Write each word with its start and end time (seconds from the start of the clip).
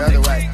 the 0.00 0.06
other 0.06 0.28
way. 0.28 0.48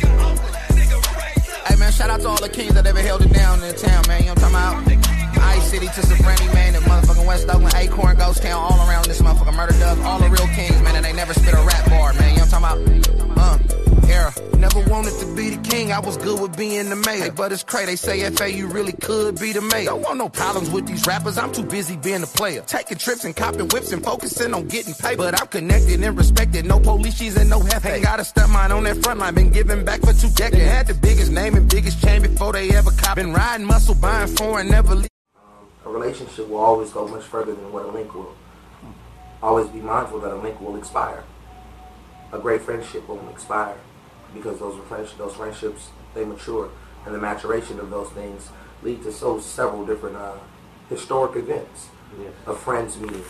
Hey 1.67 1.77
man, 1.77 1.93
shout 1.93 2.11
out 2.11 2.21
to 2.21 2.29
all 2.29 2.41
the 2.41 2.49
kings 2.49 2.75
that 2.75 2.87
ever 2.87 3.01
held 3.01 3.23
it 3.23 3.33
down 3.33 3.63
in 3.63 3.69
the 3.69 3.75
town, 3.75 4.03
man. 4.09 4.21
You 4.21 4.27
know 4.27 4.35
what 4.35 4.45
I'm 4.45 4.83
talking 4.83 4.91
about? 4.91 5.43
Ice 5.57 5.71
City 5.71 5.87
to 5.87 6.03
Supreme, 6.03 6.53
man, 6.55 6.73
the 6.73 6.81
motherfucking 6.81 7.27
West 7.27 7.49
Oakland, 7.49 7.75
Acorn, 7.77 8.17
Ghost 8.17 8.43
Town, 8.43 8.61
all 8.61 8.89
around 8.89 9.05
this 9.07 9.21
motherfucking 9.23 9.57
murder 9.57 9.79
dove. 9.79 10.01
All 10.05 10.19
the 10.19 10.29
real 10.29 10.47
kings, 10.55 10.81
man, 10.83 10.97
and 10.97 11.05
they 11.05 11.13
never 11.13 11.35
spit 11.35 11.55
a 11.55 11.63
rap 11.63 11.89
bar, 11.89 12.13
man. 12.15 12.31
You 12.31 12.39
know 12.39 12.47
what 12.47 12.55
I'm 12.55 12.79
talking 12.79 13.33
about? 13.33 13.39
Uh, 13.39 13.86
era. 14.09 14.33
Never 14.59 14.81
wanted 14.91 15.19
to 15.21 15.27
be 15.37 15.51
the 15.51 15.63
king, 15.69 15.93
I 15.93 16.01
was 16.01 16.17
good 16.17 16.41
with 16.41 16.57
being 16.57 16.89
the 16.89 16.97
mayor. 16.97 17.31
But 17.31 17.53
it's 17.53 17.63
crazy, 17.63 17.87
they 17.87 17.97
say 17.97 18.31
FA, 18.31 18.51
you 18.51 18.67
really 18.67 18.93
could 18.93 19.39
be 19.39 19.53
the 19.53 19.61
mayor. 19.61 19.87
Don't 19.87 20.03
want 20.03 20.19
no 20.19 20.29
problems 20.29 20.71
with 20.71 20.87
these 20.87 21.07
rappers, 21.07 21.37
I'm 21.37 21.53
too 21.53 21.65
busy 21.65 21.97
being 21.97 22.23
a 22.23 22.27
player. 22.27 22.63
Taking 22.67 22.99
trips 22.99 23.25
and 23.25 23.37
copping 23.37 23.69
whips 23.69 23.93
and 23.93 24.03
focusing 24.03 24.55
on 24.55 24.67
getting 24.69 24.95
paid. 24.95 25.19
But 25.19 25.41
I'm 25.41 25.47
connected 25.49 26.03
and 26.03 26.17
respected, 26.17 26.65
no 26.65 26.81
police 26.81 27.37
and 27.37 27.51
no 27.51 27.61
hefe. 27.61 27.93
Ain't 27.93 28.05
got 28.05 28.21
a 28.21 28.25
step 28.25 28.49
mine 28.49 28.73
on 28.73 28.85
that 28.85 29.03
front 29.03 29.21
line, 29.21 29.35
been 29.35 29.51
giving 29.51 29.85
back 29.85 30.01
for 30.01 30.13
two 30.13 30.31
decades. 30.31 30.57
They 30.57 30.65
Had 30.65 30.87
the 30.87 30.95
biggest 30.95 31.33
name 31.33 31.55
and 31.55 31.69
biggest 31.69 32.03
chain 32.03 32.23
before 32.23 32.53
they 32.53 32.71
ever 32.71 32.91
cop. 32.93 33.17
Been 33.17 33.33
riding 33.33 33.67
muscle, 33.67 33.95
buying 33.95 34.35
foreign, 34.37 34.69
never 34.69 34.95
leave. 34.95 35.09
a 35.85 35.89
relationship 35.89 36.49
will 36.49 36.59
always 36.59 36.91
go 36.91 37.07
much 37.09 37.25
further 37.25 37.55
than 37.55 37.73
what 37.73 37.85
a 37.85 37.89
link 37.89 38.15
will. 38.15 38.35
Always 39.43 39.69
be 39.69 39.81
mindful 39.81 40.21
that 40.21 40.33
a 40.33 40.37
link 40.37 40.61
will 40.61 40.77
expire. 40.77 41.23
A 42.33 42.39
great 42.39 42.63
friendship 42.63 43.07
won't 43.09 43.31
expire 43.31 43.77
because 44.37 44.59
those 44.59 44.79
friendships, 44.89 45.17
those 45.19 45.35
friendships 45.35 45.89
they 46.15 46.25
mature, 46.25 46.71
and 47.05 47.15
the 47.15 47.19
maturation 47.19 47.79
of 47.81 47.91
those 47.91 48.11
things 48.11 48.49
lead 48.83 49.03
to 49.03 49.13
so 49.13 49.39
several 49.41 49.85
different 49.87 50.17
uh, 50.17 50.35
historic 50.89 51.37
events 51.37 51.89
Yes. 52.21 52.33
of 52.47 52.59
friends 52.61 52.97
meeting. 52.99 53.25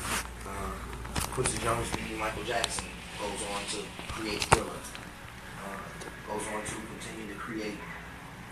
Uh, 0.46 1.20
Quincy 1.32 1.58
Jones 1.58 1.88
meeting 1.96 2.18
Michael 2.18 2.44
Jackson 2.44 2.84
goes 3.18 3.40
on 3.54 3.60
to 3.72 4.12
create 4.12 4.42
Thriller. 4.44 4.68
Uh, 4.68 6.30
goes 6.30 6.46
on 6.54 6.62
to 6.62 6.74
continue 6.74 7.32
to 7.32 7.38
create 7.40 7.78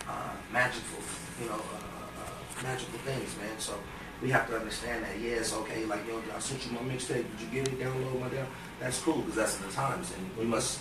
uh, 0.09 0.31
magical, 0.53 0.99
you 1.41 1.49
know, 1.49 1.55
uh, 1.55 2.23
uh, 2.25 2.63
magical 2.63 2.99
things, 3.01 3.37
man. 3.37 3.59
So 3.59 3.75
we 4.23 4.31
have 4.31 4.49
to 4.49 4.57
understand 4.57 5.05
that. 5.05 5.21
Yeah, 5.21 5.33
it's 5.45 5.53
okay. 5.55 5.85
Like, 5.85 6.07
yo, 6.09 6.21
I 6.35 6.39
sent 6.41 6.65
you 6.67 6.73
my 6.73 6.81
mixtape. 6.81 7.25
Did 7.37 7.41
you 7.41 7.49
get 7.53 7.69
it? 7.69 7.79
Download 7.79 8.19
my 8.21 8.29
down. 8.29 8.47
That's 8.81 8.99
cool 9.01 9.19
because 9.19 9.35
that's 9.37 9.57
the 9.59 9.71
times, 9.73 10.13
and 10.17 10.39
we 10.39 10.47
must 10.47 10.81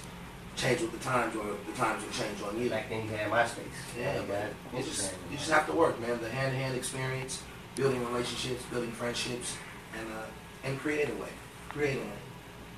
change 0.56 0.82
with 0.82 0.92
the 0.92 1.00
times, 1.00 1.36
or 1.36 1.46
the 1.66 1.78
times 1.78 2.04
will 2.04 2.12
change 2.12 2.42
on 2.42 2.62
you. 2.62 2.70
Back 2.70 2.90
then 2.90 3.06
you 3.06 3.12
had 3.12 3.30
MySpace. 3.30 3.58
Yeah, 4.00 4.22
you 4.22 4.28
man. 4.28 4.50
You 4.76 4.84
just, 4.84 5.14
you 5.32 5.38
just 5.38 5.52
have 5.52 5.66
to 5.68 5.74
work, 5.74 6.00
man. 6.00 6.20
The 6.22 6.30
hand-to-hand 6.30 6.76
experience, 6.76 7.42
building 7.76 8.06
relationships, 8.06 8.64
building 8.72 8.92
friendships, 8.92 9.58
and 9.98 10.08
uh, 10.12 10.26
and 10.64 10.80
create 10.80 11.10
a 11.10 11.16
way, 11.16 11.30
create 11.70 11.98
a 11.98 12.02
way. 12.02 12.20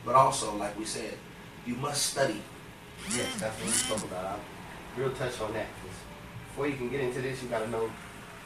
But 0.06 0.16
also, 0.16 0.56
like 0.56 0.78
we 0.78 0.86
said, 0.86 1.14
you 1.66 1.76
must 1.76 2.06
study. 2.06 2.42
Yes, 3.16 3.28
that's 3.40 3.58
what 3.58 3.66
we 3.66 3.72
spoke 3.72 4.04
about. 4.04 4.26
I 4.26 5.00
real 5.00 5.12
touch 5.12 5.39
on 5.42 5.54
that. 5.54 5.67
Cause 5.82 5.98
before 6.48 6.67
you 6.67 6.78
can 6.78 6.89
get 6.89 7.02
into 7.02 7.22
this, 7.22 7.42
you 7.44 7.50
got 7.50 7.60
to 7.60 7.70
know 7.70 7.92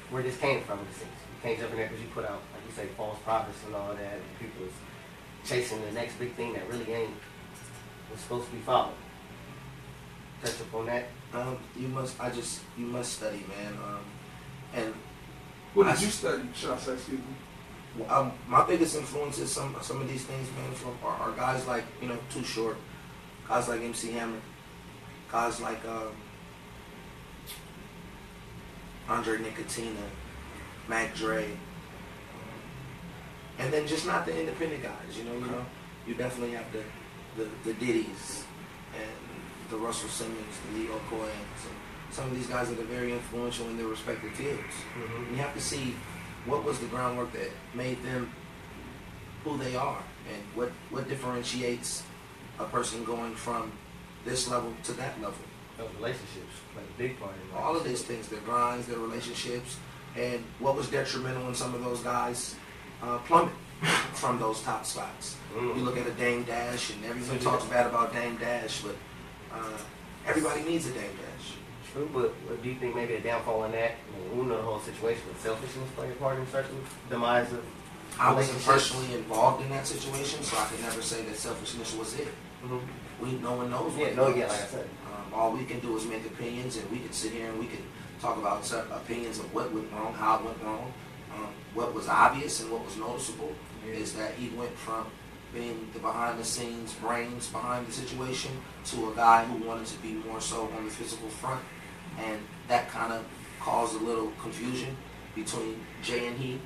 where 0.09 0.23
this 0.23 0.37
came 0.37 0.61
from. 0.63 0.79
This 0.89 0.97
things. 0.97 1.11
You 1.11 1.41
can't 1.43 1.59
jump 1.59 1.71
in 1.71 1.77
there 1.77 1.87
because 1.87 2.01
you 2.01 2.09
put 2.09 2.25
out, 2.25 2.41
like 2.53 2.63
you 2.67 2.75
say, 2.75 2.87
false 2.97 3.19
prophets 3.19 3.59
and 3.65 3.75
all 3.75 3.93
that. 3.93 4.13
And 4.13 4.39
people 4.39 4.65
is 4.65 4.73
chasing 5.47 5.81
the 5.85 5.91
next 5.91 6.17
big 6.17 6.33
thing 6.33 6.53
that 6.53 6.67
really 6.67 6.91
ain't 6.91 7.13
was 8.11 8.19
supposed 8.19 8.47
to 8.47 8.51
be 8.51 8.61
followed. 8.61 8.93
Touch 10.41 10.61
up 10.61 10.73
on 10.73 10.85
that. 10.87 11.05
Um, 11.33 11.57
you 11.77 11.87
must. 11.89 12.19
I 12.19 12.29
just. 12.29 12.61
You 12.77 12.85
must 12.85 13.13
study, 13.13 13.43
man. 13.49 13.73
Um, 13.73 13.99
and 14.73 14.93
What 15.73 15.85
did 15.91 16.01
you 16.01 16.09
study, 16.09 16.43
should 16.53 16.71
I 16.71 16.77
say, 16.77 16.93
excuse 16.93 17.19
me? 17.19 18.05
um, 18.07 18.31
my 18.47 18.65
biggest 18.65 18.95
influences, 18.95 19.51
some 19.51 19.75
some 19.81 19.99
of 20.01 20.07
these 20.07 20.23
things, 20.23 20.47
man, 20.55 20.71
from 20.73 20.95
are, 21.03 21.15
are 21.17 21.31
guys 21.31 21.65
like 21.67 21.83
you 22.01 22.07
know 22.07 22.17
Too 22.31 22.43
Short, 22.43 22.77
guys 23.47 23.67
like 23.67 23.81
MC 23.81 24.11
Hammer, 24.11 24.39
guys 25.31 25.59
like 25.59 25.83
um, 25.85 26.13
Andre 29.09 29.37
Nickatina, 29.39 30.05
Mac 30.87 31.15
Dre, 31.15 31.45
um, 31.45 31.49
and 33.57 33.73
then 33.73 33.87
just 33.87 34.05
not 34.05 34.25
the 34.25 34.39
independent 34.39 34.83
guys. 34.83 35.17
You 35.17 35.23
know, 35.25 35.33
you 35.33 35.51
know, 35.51 35.65
you 36.07 36.13
definitely 36.13 36.55
have 36.55 36.71
the 36.71 36.83
the, 37.37 37.49
the 37.65 37.73
Diddy's 37.73 38.43
and 38.95 39.28
the 39.69 39.77
Russell 39.77 40.09
Simmons, 40.09 40.55
the 40.71 40.79
Lyor 40.79 40.99
Cohen's, 41.09 41.61
and 41.65 41.75
some 42.11 42.25
of 42.25 42.35
these 42.35 42.47
guys 42.47 42.69
that 42.69 42.79
are 42.79 42.83
very 42.83 43.11
influential 43.11 43.67
in 43.67 43.77
their 43.77 43.87
respective 43.87 44.31
fields. 44.31 44.59
Mm-hmm. 44.97 45.35
You 45.35 45.41
have 45.41 45.53
to 45.53 45.61
see 45.61 45.95
what 46.45 46.63
was 46.63 46.79
the 46.79 46.87
groundwork 46.87 47.31
that 47.33 47.51
made 47.73 48.01
them 48.03 48.31
who 49.43 49.57
they 49.57 49.75
are 49.75 50.01
and 50.31 50.41
what, 50.55 50.71
what 50.89 51.07
differentiates 51.07 52.03
a 52.59 52.65
person 52.65 53.03
going 53.03 53.35
from 53.35 53.71
this 54.25 54.49
level 54.49 54.73
to 54.83 54.93
that 54.93 55.19
level. 55.21 55.39
Those 55.77 55.89
relationships 55.95 56.55
play 56.73 56.83
a 56.83 56.97
big 56.97 57.19
part 57.19 57.33
in. 57.33 57.57
All 57.57 57.75
of 57.75 57.83
these 57.85 58.03
things, 58.03 58.27
their 58.27 58.41
grinds, 58.41 58.87
their 58.87 58.99
relationships, 58.99 59.77
and 60.17 60.43
what 60.59 60.75
was 60.75 60.89
detrimental 60.89 61.47
in 61.47 61.55
some 61.55 61.73
of 61.73 61.83
those 61.83 62.01
guys 62.01 62.55
uh, 63.01 63.17
plummet 63.19 63.53
from 64.13 64.39
those 64.39 64.61
top 64.61 64.85
spots. 64.85 65.37
Mm. 65.55 65.77
You 65.77 65.83
look 65.83 65.97
at 65.97 66.05
a 66.05 66.11
Dame 66.11 66.43
Dash, 66.43 66.91
and 66.91 67.05
everyone 67.05 67.39
So 67.39 67.51
talks 67.51 67.65
bad 67.65 67.87
about 67.87 68.13
Dame 68.13 68.35
Dash, 68.37 68.81
but 68.81 68.95
uh, 69.53 69.77
everybody 70.25 70.63
needs 70.63 70.87
a 70.87 70.91
Dame 70.91 71.03
Dash. 71.17 71.53
True, 71.91 72.09
but 72.13 72.29
what 72.45 72.61
do 72.61 72.69
you 72.69 72.75
think 72.75 72.95
maybe 72.95 73.15
the 73.15 73.21
downfall 73.21 73.63
in 73.65 73.71
that? 73.71 73.91
I 73.93 74.19
mean, 74.19 74.37
we 74.39 74.45
know 74.45 74.57
the 74.57 74.63
whole 74.63 74.79
situation 74.79 75.23
with 75.27 75.41
selfishness 75.41 75.89
playing 75.95 76.11
a 76.11 76.15
part 76.15 76.37
in 76.37 76.45
certain 76.47 76.77
demise 77.09 77.51
of 77.51 77.63
I 78.19 78.33
wasn't 78.33 78.61
personally 78.63 79.13
involved 79.15 79.63
in 79.63 79.69
that 79.69 79.87
situation, 79.87 80.43
so 80.43 80.57
I 80.57 80.65
can 80.67 80.81
never 80.81 81.01
say 81.01 81.23
that 81.23 81.35
selfishness 81.35 81.95
was 81.95 82.19
it. 82.19 82.27
Mhm. 82.65 82.81
We 83.21 83.31
no 83.33 83.53
one 83.53 83.69
knows 83.69 83.95
Yeah, 83.97 84.13
no, 84.13 84.27
yeah, 84.27 84.47
like 84.47 84.61
I 84.61 84.65
said. 84.65 84.89
Um, 85.07 85.33
all 85.33 85.51
we 85.51 85.63
can 85.65 85.79
do 85.79 85.95
is 85.95 86.05
make 86.05 86.25
opinions, 86.25 86.77
and 86.77 86.89
we 86.91 86.99
can 86.99 87.13
sit 87.13 87.31
here 87.31 87.49
and 87.49 87.59
we 87.59 87.67
can 87.67 87.83
talk 88.21 88.37
about 88.37 88.69
opinions 88.91 89.39
of 89.39 89.53
what 89.53 89.71
went 89.71 89.91
wrong, 89.93 90.13
how 90.13 90.39
it 90.39 90.43
went 90.45 90.61
wrong. 90.63 90.91
Um, 91.33 91.47
what 91.73 91.93
was 91.93 92.07
obvious 92.07 92.59
and 92.61 92.71
what 92.71 92.83
was 92.85 92.97
noticeable 92.97 93.53
Yeah. 93.85 93.93
is 93.93 94.13
that 94.13 94.33
he 94.35 94.49
went 94.49 94.77
from 94.77 95.05
being 95.53 95.89
the 95.93 95.99
behind-the-scenes 95.99 96.93
brains 96.93 97.47
behind 97.47 97.87
the 97.87 97.91
situation 97.91 98.51
to 98.85 99.11
a 99.11 99.15
guy 99.15 99.45
who 99.45 99.67
wanted 99.67 99.87
to 99.87 99.97
be 99.99 100.13
more 100.13 100.41
so 100.41 100.69
on 100.77 100.85
the 100.85 100.91
physical 100.91 101.27
front, 101.29 101.61
and 102.19 102.39
that 102.67 102.89
kind 102.89 103.11
of 103.13 103.25
caused 103.59 103.95
a 103.99 104.03
little 104.03 104.31
confusion 104.41 104.95
between 105.35 105.79
Jay 106.03 106.27
and 106.27 106.37
he. 106.37 106.59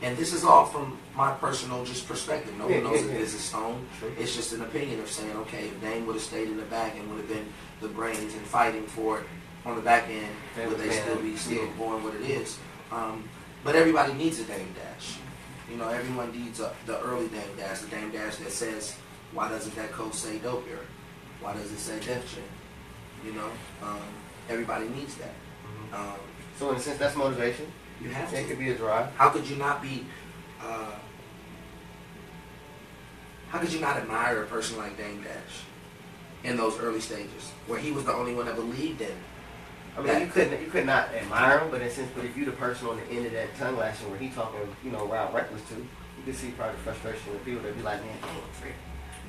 And 0.00 0.16
this 0.16 0.32
is 0.32 0.44
all 0.44 0.64
from 0.64 0.96
my 1.16 1.32
personal 1.32 1.84
just 1.84 2.06
perspective. 2.06 2.56
No 2.56 2.68
one 2.68 2.84
knows 2.84 3.02
if 3.02 3.10
this 3.10 3.34
is 3.34 3.40
stone. 3.40 3.84
It's 4.16 4.34
just 4.36 4.52
an 4.52 4.62
opinion 4.62 5.00
of 5.00 5.10
saying, 5.10 5.36
okay, 5.38 5.64
if 5.66 5.80
Dame 5.80 6.06
would 6.06 6.14
have 6.14 6.22
stayed 6.22 6.48
in 6.48 6.56
the 6.56 6.62
back 6.64 6.96
and 6.96 7.08
would 7.10 7.18
have 7.18 7.28
been 7.28 7.46
the 7.80 7.88
brains 7.88 8.32
and 8.34 8.42
fighting 8.46 8.86
for 8.86 9.18
it 9.20 9.26
on 9.66 9.74
the 9.74 9.82
back 9.82 10.08
end, 10.08 10.68
would 10.68 10.78
they 10.78 10.90
still 10.90 11.16
be 11.16 11.36
still 11.36 11.64
Yeah. 11.64 11.72
going 11.76 12.04
what 12.04 12.14
it 12.14 12.22
is? 12.30 12.58
Um, 12.92 13.28
but 13.64 13.74
everybody 13.74 14.12
needs 14.14 14.38
a 14.38 14.44
Dame 14.44 14.72
Dash. 14.74 15.18
You 15.70 15.76
know, 15.76 15.88
everyone 15.88 16.32
needs 16.32 16.60
a, 16.60 16.72
the 16.86 16.98
early 17.00 17.28
Dame 17.28 17.56
Dash, 17.56 17.80
the 17.80 17.88
Dame 17.88 18.10
Dash 18.10 18.36
that 18.36 18.50
says, 18.50 18.96
why 19.32 19.48
doesn't 19.48 19.74
that 19.76 19.92
code 19.92 20.14
say 20.14 20.38
Dope 20.38 20.66
Era? 20.68 20.80
Why 21.40 21.52
does 21.52 21.70
it 21.70 21.78
say 21.78 22.00
Def 22.00 22.34
Jam? 22.34 22.42
You 23.24 23.32
know, 23.32 23.50
um, 23.82 24.00
everybody 24.48 24.88
needs 24.88 25.14
that. 25.16 25.34
Um, 25.92 26.14
So 26.58 26.70
in 26.70 26.76
a 26.76 26.80
sense, 26.80 26.98
that's 26.98 27.16
motivation. 27.16 27.66
you 28.00 28.08
have 28.10 28.32
It 28.32 28.42
to. 28.42 28.48
could 28.48 28.58
be 28.58 28.70
a 28.70 28.74
drive. 28.76 29.12
How 29.14 29.28
could 29.28 29.46
you 29.48 29.56
not 29.56 29.82
be? 29.82 30.06
Uh, 30.60 30.92
how 33.50 33.58
could 33.58 33.72
you 33.72 33.80
not 33.80 33.96
admire 33.96 34.42
a 34.42 34.46
person 34.46 34.76
like 34.78 34.96
Dame 34.96 35.22
Dash 35.22 35.62
in 36.44 36.56
those 36.56 36.78
early 36.78 37.00
stages, 37.00 37.52
where 37.66 37.78
he 37.78 37.92
was 37.92 38.04
the 38.04 38.12
only 38.12 38.34
one 38.34 38.46
that 38.46 38.56
believed 38.56 39.00
in? 39.00 39.16
I 39.98 40.02
mean, 40.02 40.20
you 40.20 40.26
couldn't 40.28 40.60
you 40.60 40.68
could 40.68 40.86
not 40.86 41.08
admire 41.14 41.58
him, 41.60 41.70
but 41.70 41.80
in 41.82 41.88
a 41.88 41.90
sense, 41.90 42.10
but 42.14 42.24
if 42.24 42.36
you 42.36 42.44
the 42.44 42.52
person 42.52 42.86
on 42.88 42.96
the 42.96 43.06
end 43.14 43.26
of 43.26 43.32
that 43.32 43.54
tongue 43.58 43.76
lashing 43.76 44.08
where 44.10 44.18
he 44.18 44.28
talking, 44.28 44.60
you 44.84 44.90
know, 44.90 45.04
wild 45.04 45.34
reckless 45.34 45.62
to, 45.70 45.74
you 45.74 45.84
can 46.24 46.34
see 46.34 46.50
probably 46.50 46.76
frustration 46.84 47.32
with 47.32 47.44
people 47.44 47.62
that 47.62 47.76
be 47.76 47.82
like, 47.82 48.00
man, 48.04 48.16
damn, 48.20 48.30
frick. 48.52 48.74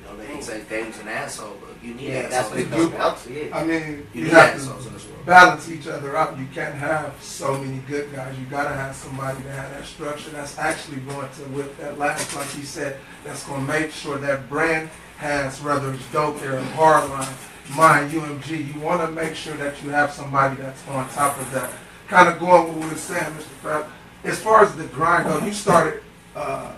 You 0.02 0.06
know, 0.06 0.16
they 0.18 0.28
can 0.28 0.42
say 0.42 0.62
Dame's 0.70 0.98
an 1.00 1.10
asshole, 1.10 1.58
but 1.60 1.72
you 1.84 1.94
need 1.94 2.08
yeah, 2.10 2.22
that's 2.24 2.36
assholes. 2.36 2.52
what 2.52 2.60
it 2.60 2.64
in 2.64 2.70
comes 2.70 2.84
this 2.84 2.92
down 2.92 3.02
world. 3.02 3.18
to. 3.18 3.34
Yeah. 3.50 3.58
I 3.58 3.64
mean, 3.66 4.08
You 4.14 4.22
you 4.22 4.24
need 4.24 4.34
have 4.34 4.54
to 4.54 4.88
in 4.88 4.94
this 4.94 5.06
world. 5.08 5.26
balance 5.26 5.70
each 5.72 5.88
other 5.88 6.16
out. 6.16 6.38
You 6.40 6.48
can't 6.54 6.76
have 6.76 7.16
so 7.22 7.58
many 7.58 7.80
good 7.80 8.14
guys. 8.14 8.38
You 8.40 8.46
gotta 8.46 8.70
have 8.76 8.96
somebody 8.96 9.42
that 9.44 9.52
has 9.52 9.72
that 9.74 9.86
structure 9.86 10.30
that's 10.30 10.58
actually 10.58 10.98
going 11.02 11.28
to 11.30 11.42
whip 11.52 11.78
that 11.80 11.98
last, 12.00 12.34
like 12.36 12.56
you 12.56 12.64
said, 12.64 12.98
that's 13.26 13.44
gonna 13.46 13.64
make 13.68 13.92
sure 13.92 14.18
that 14.20 14.48
brand 14.50 14.90
has, 15.18 15.62
whether 15.62 15.92
it's 15.94 16.12
dope 16.14 16.42
or 16.44 16.62
hardline, 16.78 17.34
mine, 17.76 18.10
UMG. 18.10 18.74
You 18.74 18.80
want 18.82 19.02
to 19.02 19.12
make 19.12 19.36
sure 19.36 19.56
that 19.58 19.82
you 19.84 19.90
have 19.90 20.12
somebody 20.12 20.56
that's 20.62 20.86
on 20.88 21.08
top 21.10 21.40
of 21.40 21.52
that. 21.52 21.72
Kind 22.08 22.28
of 22.30 22.40
going 22.40 22.68
with 22.68 22.78
what 22.78 22.84
we 22.86 22.90
were 22.92 22.98
saying, 22.98 23.32
Mr. 23.34 23.62
Pratt. 23.62 23.88
As 24.24 24.40
far 24.42 24.64
as 24.64 24.76
the 24.76 24.86
grind 24.88 25.30
though, 25.30 25.46
you 25.46 25.54
started. 25.54 26.02
Uh, 26.36 26.74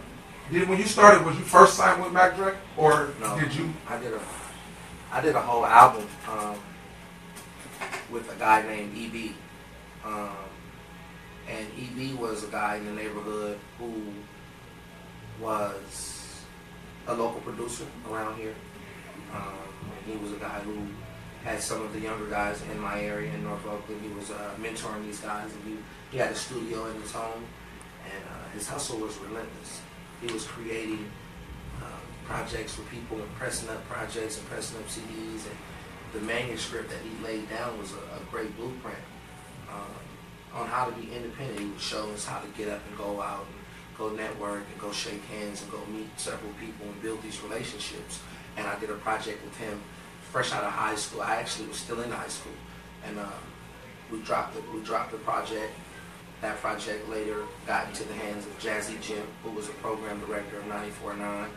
did 0.52 0.68
when 0.68 0.78
you 0.78 0.86
started, 0.86 1.26
was 1.26 1.36
you 1.38 1.44
first 1.44 1.76
signed 1.76 2.04
with 2.04 2.12
Mac 2.12 2.36
Dre, 2.36 2.54
or 2.76 3.12
No. 3.22 3.40
did 3.40 3.54
you? 3.56 3.74
I 3.88 3.98
did 3.98 4.14
a, 4.14 4.20
I 5.12 5.22
did 5.22 5.36
a 5.36 5.42
whole 5.42 5.66
album 5.66 6.06
um, 6.30 6.56
with 8.12 8.30
a 8.32 8.36
guy 8.38 8.62
named 8.64 8.92
EB, 8.98 9.32
um, 10.06 10.30
and 11.48 11.66
EB 11.80 12.20
was 12.20 12.44
a 12.44 12.48
guy 12.48 12.76
in 12.76 12.86
the 12.86 12.92
neighborhood 12.92 13.58
who 13.80 13.94
was 15.40 16.42
a 17.08 17.14
local 17.14 17.40
producer 17.42 17.86
around 18.10 18.38
here. 18.38 18.54
Um, 19.34 19.71
he 20.06 20.18
was 20.18 20.32
a 20.32 20.38
guy 20.38 20.60
who 20.60 20.88
had 21.44 21.60
some 21.60 21.82
of 21.82 21.94
the 21.94 22.00
younger 22.00 22.30
guys 22.30 22.62
in 22.72 22.80
my 22.80 23.02
area 23.02 23.34
in 23.34 23.44
North 23.44 23.66
Oakland. 23.66 24.02
He 24.02 24.14
was 24.14 24.30
uh, 24.30 24.52
mentoring 24.60 25.06
these 25.06 25.20
guys, 25.20 25.52
and 25.52 25.64
he, 25.64 25.78
he 26.12 26.18
had 26.18 26.32
a 26.32 26.36
studio 26.36 26.86
in 26.88 27.02
his 27.02 27.12
home, 27.12 27.44
and 28.06 28.24
uh, 28.26 28.50
his 28.54 28.68
hustle 28.68 29.00
was 29.00 29.18
relentless. 29.18 29.82
He 30.22 30.32
was 30.32 30.46
creating 30.46 31.10
uh, 31.82 31.86
projects 32.26 32.76
for 32.76 32.84
people 32.84 33.18
and 33.18 33.34
pressing 33.36 33.70
up 33.70 33.88
projects 33.88 34.38
and 34.38 34.48
pressing 34.48 34.78
up 34.78 34.88
CDs, 34.88 35.46
and 35.48 35.58
the 36.14 36.20
manuscript 36.22 36.90
that 36.90 37.00
he 37.00 37.24
laid 37.24 37.50
down 37.50 37.78
was 37.80 37.94
a, 37.94 37.96
a 37.96 38.24
great 38.30 38.56
blueprint 38.58 38.98
uh, 39.70 40.58
on 40.58 40.68
how 40.68 40.86
to 40.86 40.92
be 40.92 41.12
independent. 41.14 41.60
He 41.60 41.66
would 41.66 41.80
show 41.80 42.12
us 42.12 42.26
how 42.26 42.40
to 42.40 42.48
get 42.58 42.70
up 42.70 42.82
and 42.88 42.98
go 42.98 43.22
out 43.22 43.46
and 43.46 43.62
go 43.98 44.10
network 44.16 44.64
and 44.72 44.80
go 44.80 44.92
shake 44.92 45.24
hands 45.26 45.62
and 45.62 45.72
go 45.72 45.80
meet 45.92 46.08
several 46.18 46.52
people 46.60 46.86
and 46.86 47.02
build 47.02 47.22
these 47.24 47.42
relationships. 47.42 48.20
And 48.58 48.68
I 48.68 48.80
did 48.80 48.90
a 48.90 48.96
project 48.96 49.44
with 49.44 49.56
him 49.58 49.82
fresh 50.32 50.54
out 50.54 50.64
of 50.64 50.72
high 50.72 50.96
school. 50.96 51.22
I 51.22 51.36
actually 51.36 51.68
was 51.68 51.78
still 51.78 52.02
in 52.02 52.10
high 52.10 52.28
school, 52.30 52.54
and 53.06 53.20
uh, 53.20 53.26
we 54.12 54.20
dropped 54.22 54.56
the, 54.56 54.62
we 54.74 54.82
dropped 54.82 55.12
the 55.12 55.18
project. 55.18 55.74
That 56.42 56.58
project 56.58 57.08
later 57.10 57.44
got 57.68 57.88
into 57.88 58.04
the 58.04 58.14
hands 58.14 58.46
of 58.46 58.58
Jazzy 58.60 59.00
Jim, 59.02 59.24
who 59.44 59.52
was 59.52 59.68
a 59.70 59.74
program 59.74 60.20
director 60.22 60.58
of 60.58 60.66
94.9 60.66 61.48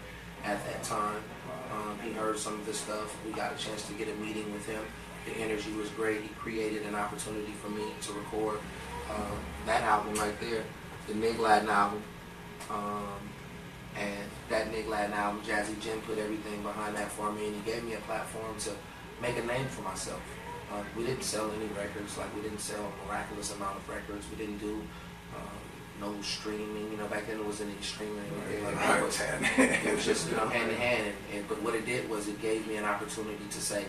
at 0.45 0.65
that 0.67 0.83
time. 0.83 1.23
Um, 1.73 1.99
he 2.03 2.13
heard 2.13 2.39
some 2.39 2.55
of 2.55 2.67
this 2.67 2.81
stuff. 2.81 3.17
We 3.25 3.33
got 3.33 3.55
a 3.55 3.57
chance 3.57 3.87
to 3.87 3.95
get 3.95 4.09
a 4.09 4.15
meeting 4.17 4.53
with 4.53 4.67
him. 4.67 4.83
The 5.25 5.33
energy 5.39 5.73
was 5.73 5.89
great. 5.91 6.21
He 6.21 6.29
created 6.29 6.85
an 6.85 6.95
opportunity 6.95 7.53
for 7.63 7.71
me 7.71 7.85
to 8.03 8.13
record 8.13 8.59
um, 9.11 9.39
that 9.67 9.83
album 9.83 10.15
right 10.15 10.39
there, 10.41 10.65
the 11.09 11.15
Nig 11.15 11.39
Latin 11.39 11.71
album. 11.71 12.03
Um, 12.71 13.21
and 13.97 14.29
that 14.51 14.73
Nig 14.73 14.89
Latin 14.89 15.13
album, 15.13 15.43
Jazzy 15.43 15.79
Jim 15.81 16.01
put 16.03 16.19
everything 16.19 16.63
behind 16.63 16.97
that 16.97 17.11
for 17.11 17.33
me, 17.33 17.47
and 17.47 17.57
he 17.57 17.71
gave 17.71 17.85
me 17.85 17.95
a 17.95 18.01
platform 18.01 18.55
to 18.61 18.71
make 19.23 19.37
a 19.39 19.45
name 19.47 19.67
for 19.67 19.83
myself. 19.83 20.21
Uh, 20.73 20.83
we 20.97 21.05
didn't 21.05 21.23
sell 21.23 21.51
any 21.53 21.67
records, 21.79 22.19
like 22.19 22.35
we 22.35 22.43
didn't 22.43 22.61
sell 22.61 22.81
a 22.81 23.07
miraculous 23.07 23.55
amount 23.55 23.77
of 23.77 23.89
records. 23.89 24.27
We 24.31 24.37
didn't 24.37 24.59
do 24.59 24.83
um, 25.37 25.61
no 26.01 26.23
streaming. 26.23 26.91
You 26.91 26.97
know, 26.97 27.07
back 27.07 27.27
then 27.27 27.39
it 27.39 27.45
wasn't 27.45 27.71
any 27.71 27.83
streaming 27.83 28.19
anything 28.19 28.65
like 28.65 28.75
that. 28.77 29.01
But 29.57 29.91
it 29.91 29.95
was 29.95 30.05
just 30.05 30.29
you 30.29 30.37
know 30.37 30.49
hand 30.49 30.71
in 30.71 30.77
hand. 30.77 31.07
And, 31.07 31.39
and 31.39 31.49
but 31.49 31.63
what 31.63 31.75
it 31.75 31.87
did 31.87 32.11
was 32.11 32.27
it 32.29 32.41
gave 32.43 32.67
me 32.67 32.77
an 32.77 32.85
opportunity 32.85 33.45
to 33.49 33.61
say, 33.61 33.85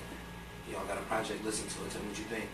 you 0.67 0.73
know, 0.73 0.79
I 0.83 0.87
got 0.87 0.97
a 0.97 1.01
project. 1.01 1.43
Listen 1.43 1.67
to 1.67 1.85
it. 1.85 1.91
Tell 1.91 2.01
me 2.01 2.09
what 2.09 2.17
you 2.19 2.25
think. 2.25 2.45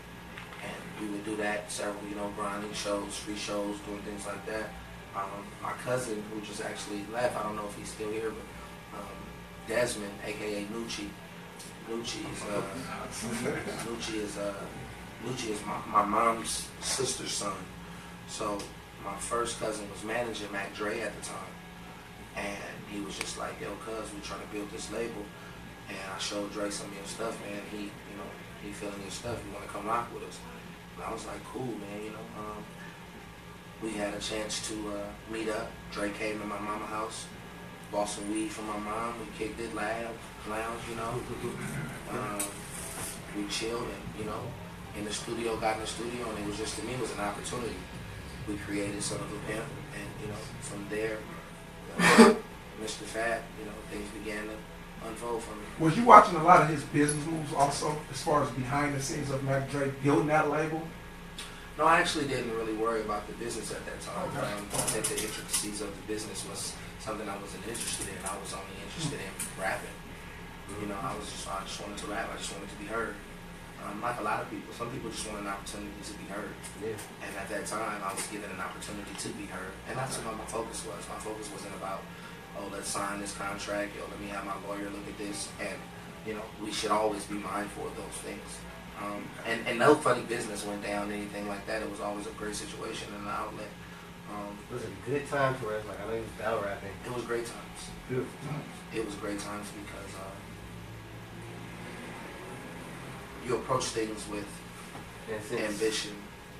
And 0.62 1.02
we 1.02 1.12
would 1.12 1.24
do 1.24 1.36
that 1.36 1.70
several, 1.70 2.02
you 2.08 2.14
know, 2.14 2.32
grinding 2.36 2.72
shows, 2.72 3.16
free 3.16 3.36
shows, 3.36 3.76
doing 3.80 4.00
things 4.02 4.24
like 4.26 4.46
that. 4.46 4.70
Um, 5.14 5.44
my 5.62 5.72
cousin, 5.84 6.22
who 6.32 6.40
just 6.40 6.62
actually 6.62 7.04
left, 7.12 7.36
I 7.36 7.42
don't 7.42 7.56
know 7.56 7.66
if 7.66 7.76
he's 7.76 7.88
still 7.88 8.10
here, 8.10 8.30
but 8.30 8.98
um, 8.98 9.16
Desmond, 9.68 10.12
aka 10.24 10.64
Nucci. 10.64 11.08
Nucci 11.90 12.24
is 12.32 12.42
uh, 12.44 12.62
Nucci 13.84 14.14
is 14.14 14.38
uh, 14.38 14.54
Nucci 15.26 15.50
is 15.50 15.60
my, 15.66 15.78
my 15.90 16.04
mom's 16.04 16.68
sister's 16.80 17.32
son. 17.32 17.56
So 18.28 18.58
my 19.04 19.16
first 19.16 19.60
cousin 19.60 19.90
was 19.90 20.02
managing 20.04 20.50
Mac 20.50 20.74
Dre 20.74 21.00
at 21.00 21.14
the 21.20 21.26
time, 21.26 21.54
and 22.36 22.74
he 22.90 23.00
was 23.00 23.18
just 23.18 23.38
like, 23.38 23.60
"Yo, 23.60 23.68
cuz, 23.84 24.08
we're 24.14 24.20
trying 24.24 24.40
to 24.40 24.46
build 24.46 24.70
this 24.70 24.90
label." 24.92 25.24
And 25.88 25.98
I 26.14 26.18
showed 26.18 26.50
Dre 26.52 26.70
some 26.70 26.86
of 26.86 26.94
your 26.94 27.04
stuff, 27.04 27.38
man. 27.44 27.60
He, 27.70 27.82
you 27.84 28.16
know, 28.16 28.30
he 28.62 28.72
feeling 28.72 29.02
your 29.02 29.10
stuff. 29.10 29.38
You 29.44 29.52
want 29.52 29.66
to 29.66 29.72
come 29.72 29.86
rock 29.86 30.08
with 30.14 30.22
us? 30.22 30.38
And 30.96 31.04
I 31.04 31.12
was 31.12 31.26
like, 31.26 31.44
"Cool, 31.44 31.66
man." 31.66 32.02
You 32.02 32.10
know. 32.10 32.26
Um, 32.38 32.64
we 33.82 33.90
had 33.90 34.14
a 34.14 34.18
chance 34.20 34.66
to 34.68 34.74
uh, 34.90 35.32
meet 35.32 35.48
up. 35.48 35.70
Dre 35.90 36.10
came 36.10 36.38
to 36.38 36.46
my 36.46 36.58
mama 36.58 36.86
house, 36.86 37.26
bought 37.90 38.08
some 38.08 38.30
weed 38.32 38.48
from 38.50 38.68
my 38.68 38.78
mom. 38.78 39.14
We 39.18 39.26
kicked 39.36 39.60
it, 39.60 39.74
loud, 39.74 40.14
lounge, 40.48 40.80
you 40.88 40.96
know. 40.96 41.14
Um, 42.12 42.42
we 43.34 43.46
chilled 43.46 43.84
and, 43.84 44.18
you 44.18 44.26
know, 44.26 44.42
in 44.98 45.06
the 45.06 45.12
studio, 45.12 45.56
got 45.56 45.76
in 45.76 45.80
the 45.80 45.86
studio, 45.86 46.28
and 46.28 46.38
it 46.40 46.46
was 46.46 46.58
just, 46.58 46.78
to 46.78 46.84
me, 46.84 46.92
it 46.92 47.00
was 47.00 47.10
an 47.12 47.20
opportunity. 47.20 47.74
We 48.46 48.56
created 48.56 49.02
Son 49.02 49.18
of 49.18 49.32
a 49.32 49.50
Pimp, 49.50 49.64
and, 49.94 50.04
you 50.20 50.28
know, 50.28 50.34
from 50.60 50.86
there, 50.90 51.16
uh, 51.98 52.34
Mistah 52.82 53.08
Fab, 53.08 53.40
you 53.58 53.64
know, 53.64 53.72
things 53.90 54.06
began 54.10 54.44
to 54.44 55.08
unfold 55.08 55.42
for 55.42 55.54
me. 55.54 55.62
Was 55.78 55.96
you 55.96 56.04
watching 56.04 56.36
a 56.36 56.44
lot 56.44 56.60
of 56.60 56.68
his 56.68 56.82
business 56.84 57.24
moves 57.24 57.54
also, 57.54 57.96
as 58.10 58.20
far 58.20 58.42
as 58.42 58.50
behind 58.50 58.94
the 58.94 59.00
scenes 59.00 59.30
of 59.30 59.42
Mac 59.44 59.70
Dre 59.70 59.90
building 60.02 60.26
that 60.26 60.50
label? 60.50 60.82
No, 61.78 61.88
I 61.88 62.00
actually 62.00 62.28
didn't 62.28 62.52
really 62.52 62.74
worry 62.74 63.00
about 63.00 63.26
the 63.26 63.32
business 63.40 63.72
at 63.72 63.84
that 63.86 64.00
time. 64.04 64.28
Okay. 64.28 64.44
Um, 64.44 64.68
I 64.76 64.84
think 64.92 65.08
the 65.08 65.16
intricacies 65.16 65.80
of 65.80 65.88
the 65.88 66.04
business 66.04 66.44
was 66.44 66.76
something 67.00 67.24
I 67.28 67.36
wasn't 67.40 67.64
interested 67.64 68.12
in. 68.12 68.20
I 68.28 68.36
was 68.36 68.52
only 68.52 68.76
interested 68.84 69.16
in 69.16 69.32
rapping. 69.56 69.96
You 70.80 70.86
know, 70.88 71.00
I 71.00 71.16
was 71.16 71.26
just 71.32 71.48
I 71.48 71.64
just 71.64 71.80
wanted 71.80 71.96
to 72.04 72.06
rap. 72.12 72.28
I 72.28 72.36
just 72.36 72.52
wanted 72.52 72.68
to 72.68 72.76
be 72.76 72.84
heard. 72.84 73.16
Um, 73.82 74.00
like 74.00 74.20
a 74.20 74.22
lot 74.22 74.40
of 74.40 74.46
people, 74.46 74.70
some 74.72 74.92
people 74.94 75.10
just 75.10 75.26
want 75.26 75.42
an 75.42 75.50
opportunity 75.50 75.90
to 76.06 76.14
be 76.14 76.24
heard. 76.30 76.54
Yeah. 76.78 76.94
And 77.26 77.32
at 77.34 77.48
that 77.50 77.66
time, 77.66 77.98
I 78.04 78.14
was 78.14 78.22
given 78.28 78.46
an 78.52 78.60
opportunity 78.60 79.10
to 79.10 79.28
be 79.34 79.48
heard, 79.50 79.74
and 79.88 79.98
that's 79.98 80.22
what 80.22 80.38
my 80.38 80.46
focus 80.46 80.86
was. 80.86 81.02
My 81.08 81.18
focus 81.18 81.50
wasn't 81.50 81.74
about, 81.74 82.04
oh, 82.60 82.70
let's 82.70 82.88
sign 82.88 83.18
this 83.18 83.34
contract. 83.34 83.96
Yo, 83.96 84.06
let 84.06 84.20
me 84.20 84.28
have 84.28 84.46
my 84.46 84.54
lawyer 84.68 84.86
look 84.86 85.08
at 85.08 85.18
this. 85.18 85.48
And 85.58 85.74
you 86.26 86.34
know, 86.34 86.46
we 86.62 86.70
should 86.70 86.92
always 86.92 87.24
be 87.26 87.34
mindful 87.34 87.86
of 87.86 87.96
those 87.96 88.18
things. 88.22 88.46
Um, 89.02 89.24
and, 89.46 89.66
and 89.66 89.78
no 89.78 89.94
funny 89.96 90.22
business 90.22 90.64
went 90.64 90.82
down, 90.82 91.10
anything 91.10 91.48
like 91.48 91.66
that. 91.66 91.82
It 91.82 91.90
was 91.90 92.00
always 92.00 92.26
a 92.26 92.30
great 92.30 92.54
situation 92.54 93.08
and 93.16 93.24
an 93.24 93.30
outlet. 93.30 93.66
Um, 94.30 94.56
It 94.70 94.74
was 94.74 94.84
a 94.84 95.10
good 95.10 95.28
time 95.28 95.54
for 95.56 95.74
us. 95.74 95.84
Like 95.86 96.00
I 96.00 96.06
know 96.06 96.14
he 96.14 96.20
was 96.20 96.30
battle 96.38 96.60
rapping. 96.62 96.90
it 97.04 97.12
was 97.12 97.24
great 97.24 97.46
times. 97.46 97.80
Beautiful 98.08 98.48
times. 98.48 98.64
It 98.94 99.04
was 99.04 99.14
great 99.16 99.40
times 99.40 99.66
because 99.82 100.14
uh, 100.20 100.30
you 103.46 103.56
approach 103.56 103.84
things 103.84 104.26
with 104.28 104.46
ambition 105.58 106.12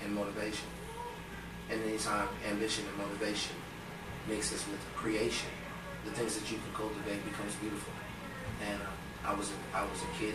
and 0.04 0.14
motivation. 0.14 0.66
And 1.70 1.82
anytime 1.84 2.28
ambition 2.48 2.84
and 2.88 2.98
motivation 3.08 3.54
mixes 4.28 4.66
with 4.68 4.80
creation, 4.96 5.48
the 6.04 6.10
things 6.10 6.34
that 6.38 6.50
you 6.50 6.58
can 6.58 6.74
cultivate 6.74 7.24
becomes 7.24 7.54
beautiful. 7.56 7.92
And 8.68 8.80
uh, 8.82 9.30
I 9.30 9.34
was 9.34 9.50
a, 9.50 9.76
I 9.76 9.82
was 9.82 10.02
a 10.02 10.18
kid, 10.18 10.34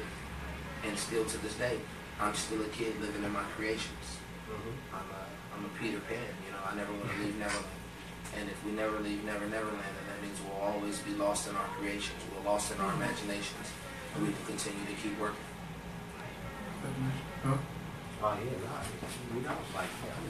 and 0.85 0.97
still 0.97 1.25
to 1.25 1.37
this 1.39 1.55
day, 1.55 1.77
I'm 2.19 2.33
still 2.33 2.61
a 2.61 2.69
kid 2.69 2.99
living 2.99 3.23
in 3.23 3.31
my 3.31 3.43
creations. 3.55 4.17
Mhm. 4.49 4.73
I'm 4.93 5.07
a, 5.11 5.21
I'm 5.55 5.65
a 5.65 5.69
Peter 5.79 5.99
Pan, 6.09 6.17
you 6.45 6.51
know, 6.51 6.61
I 6.65 6.75
never 6.75 6.91
want 6.93 7.11
to 7.11 7.17
leave 7.23 7.37
Neverland. 7.37 7.65
And 8.39 8.49
if 8.49 8.63
we 8.65 8.71
never 8.71 8.99
leave 8.99 9.23
Never 9.23 9.45
Neverland, 9.45 9.81
then 9.81 10.05
that 10.09 10.21
means 10.21 10.37
we'll 10.45 10.61
always 10.61 10.99
be 10.99 11.13
lost 11.13 11.47
in 11.49 11.55
our 11.55 11.67
creations. 11.79 12.19
We're 12.35 12.49
lost 12.49 12.71
in 12.73 12.79
our 12.81 12.93
imaginations. 12.93 13.67
And 14.15 14.27
we 14.27 14.33
can 14.33 14.45
continue 14.45 14.85
to 14.85 14.93
keep 15.01 15.19
working. 15.19 15.37
Huh? 17.43 17.57
Oh 18.23 18.37
yeah, 18.43 18.51
nah. 18.65 19.35
We 19.35 19.41
got 19.41 19.57
like 19.75 19.89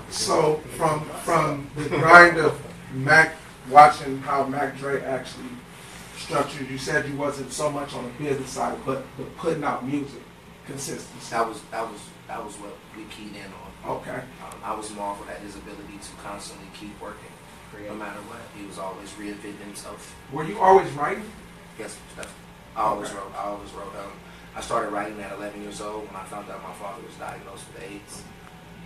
So 0.09 0.57
from 0.77 1.01
from 1.23 1.69
the 1.75 1.87
grind 1.89 2.37
of 2.37 2.59
Mac, 2.93 3.35
watching 3.69 4.19
how 4.19 4.45
Mac 4.45 4.77
Dre 4.77 5.01
actually 5.03 5.49
structured, 6.17 6.69
you 6.69 6.77
said 6.77 7.07
you 7.07 7.15
wasn't 7.15 7.51
so 7.51 7.71
much 7.71 7.93
on 7.93 8.03
the 8.05 8.23
business 8.23 8.49
side, 8.49 8.77
but 8.85 9.05
the 9.17 9.23
putting 9.37 9.63
out 9.63 9.85
music, 9.85 10.21
consistency. 10.67 11.29
That 11.31 11.47
was 11.47 11.61
that 11.71 11.89
was 11.89 11.99
that 12.27 12.43
was 12.43 12.53
what 12.55 12.75
we 12.95 13.03
keyed 13.05 13.35
in 13.35 13.49
on. 13.63 13.97
Okay. 13.97 14.21
Um, 14.43 14.59
I 14.63 14.75
was 14.75 14.93
marveled 14.93 15.29
at 15.29 15.39
his 15.39 15.55
ability 15.55 15.97
to 15.97 16.11
constantly 16.23 16.67
keep 16.77 16.99
working, 17.01 17.31
no 17.87 17.95
matter 17.95 18.19
what. 18.27 18.41
He 18.57 18.65
was 18.67 18.77
always 18.77 19.09
reinventing 19.15 19.59
himself. 19.63 20.13
Were 20.31 20.43
you 20.43 20.59
always 20.59 20.91
writing? 20.91 21.23
Yes, 21.79 21.97
Steph. 22.13 22.33
I 22.75 22.81
always 22.81 23.09
Okay. 23.09 23.17
wrote. 23.17 23.33
I 23.35 23.43
always 23.49 23.71
wrote. 23.71 23.95
Um, 23.95 24.11
I 24.55 24.61
started 24.61 24.89
writing 24.91 25.19
at 25.21 25.31
11 25.33 25.61
years 25.61 25.81
old 25.81 26.07
when 26.07 26.15
I 26.15 26.23
found 26.25 26.49
out 26.49 26.61
my 26.63 26.73
father 26.73 27.01
was 27.05 27.13
diagnosed 27.15 27.65
with 27.73 27.83
AIDS, 27.83 28.23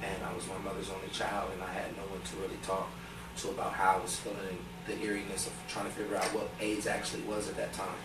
and 0.04 0.24
I 0.24 0.34
was 0.34 0.46
my 0.48 0.58
mother's 0.60 0.90
only 0.90 1.08
child, 1.10 1.52
and 1.54 1.64
I 1.64 1.72
had 1.72 1.96
no 1.98 2.04
one 2.12 2.22
to 2.22 2.36
really 2.38 2.60
talk 2.62 2.90
to 3.38 3.50
about 3.50 3.72
how 3.74 3.98
I 3.98 4.02
was 4.04 4.16
feeling 4.18 4.60
the 4.86 5.00
eeriness 5.00 5.48
of 5.48 5.54
trying 5.70 5.86
to 5.86 5.92
figure 5.92 6.18
out 6.18 6.26
what 6.36 6.50
AIDS 6.60 6.86
actually 6.88 7.24
was 7.24 7.48
at 7.48 7.56
that 7.56 7.72
time 7.74 7.96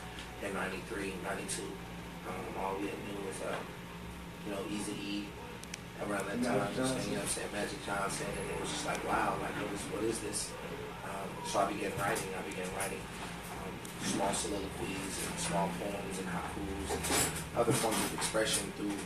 in 0.45 0.55
93, 0.55 1.15
92. 1.25 1.63
Um, 2.29 2.63
all 2.63 2.77
we 2.79 2.87
had 2.87 2.99
knew 3.11 3.16
was, 3.37 3.53
um, 3.53 3.61
you 4.47 4.53
know, 4.53 4.61
Easy 4.71 4.93
E 5.01 5.25
around 6.07 6.27
that 6.29 6.43
time, 6.43 6.69
Johnson. 6.77 7.01
you 7.09 7.17
know 7.17 7.25
what 7.25 7.29
I'm 7.29 7.29
saying, 7.29 7.53
Magic 7.53 7.87
Johnson, 7.87 8.27
and 8.29 8.51
it 8.51 8.61
was 8.61 8.71
just 8.71 8.87
like, 8.87 9.01
wow, 9.09 9.37
like, 9.41 9.53
what 9.61 9.73
is, 9.73 9.81
what 9.93 10.05
is 10.05 10.19
this? 10.21 10.53
Um, 11.05 11.29
so 11.47 11.61
I 11.61 11.73
began 11.73 11.93
writing. 11.99 12.29
I 12.37 12.43
began 12.49 12.69
writing 12.77 13.01
um, 13.57 13.73
small 14.05 14.33
soliloquies 14.33 15.15
and 15.25 15.39
small 15.41 15.71
poems 15.81 16.19
and 16.19 16.29
haikus 16.29 16.91
and 16.93 17.61
other 17.61 17.73
forms 17.73 17.97
of 17.97 18.15
expression 18.15 18.73
through 18.77 18.97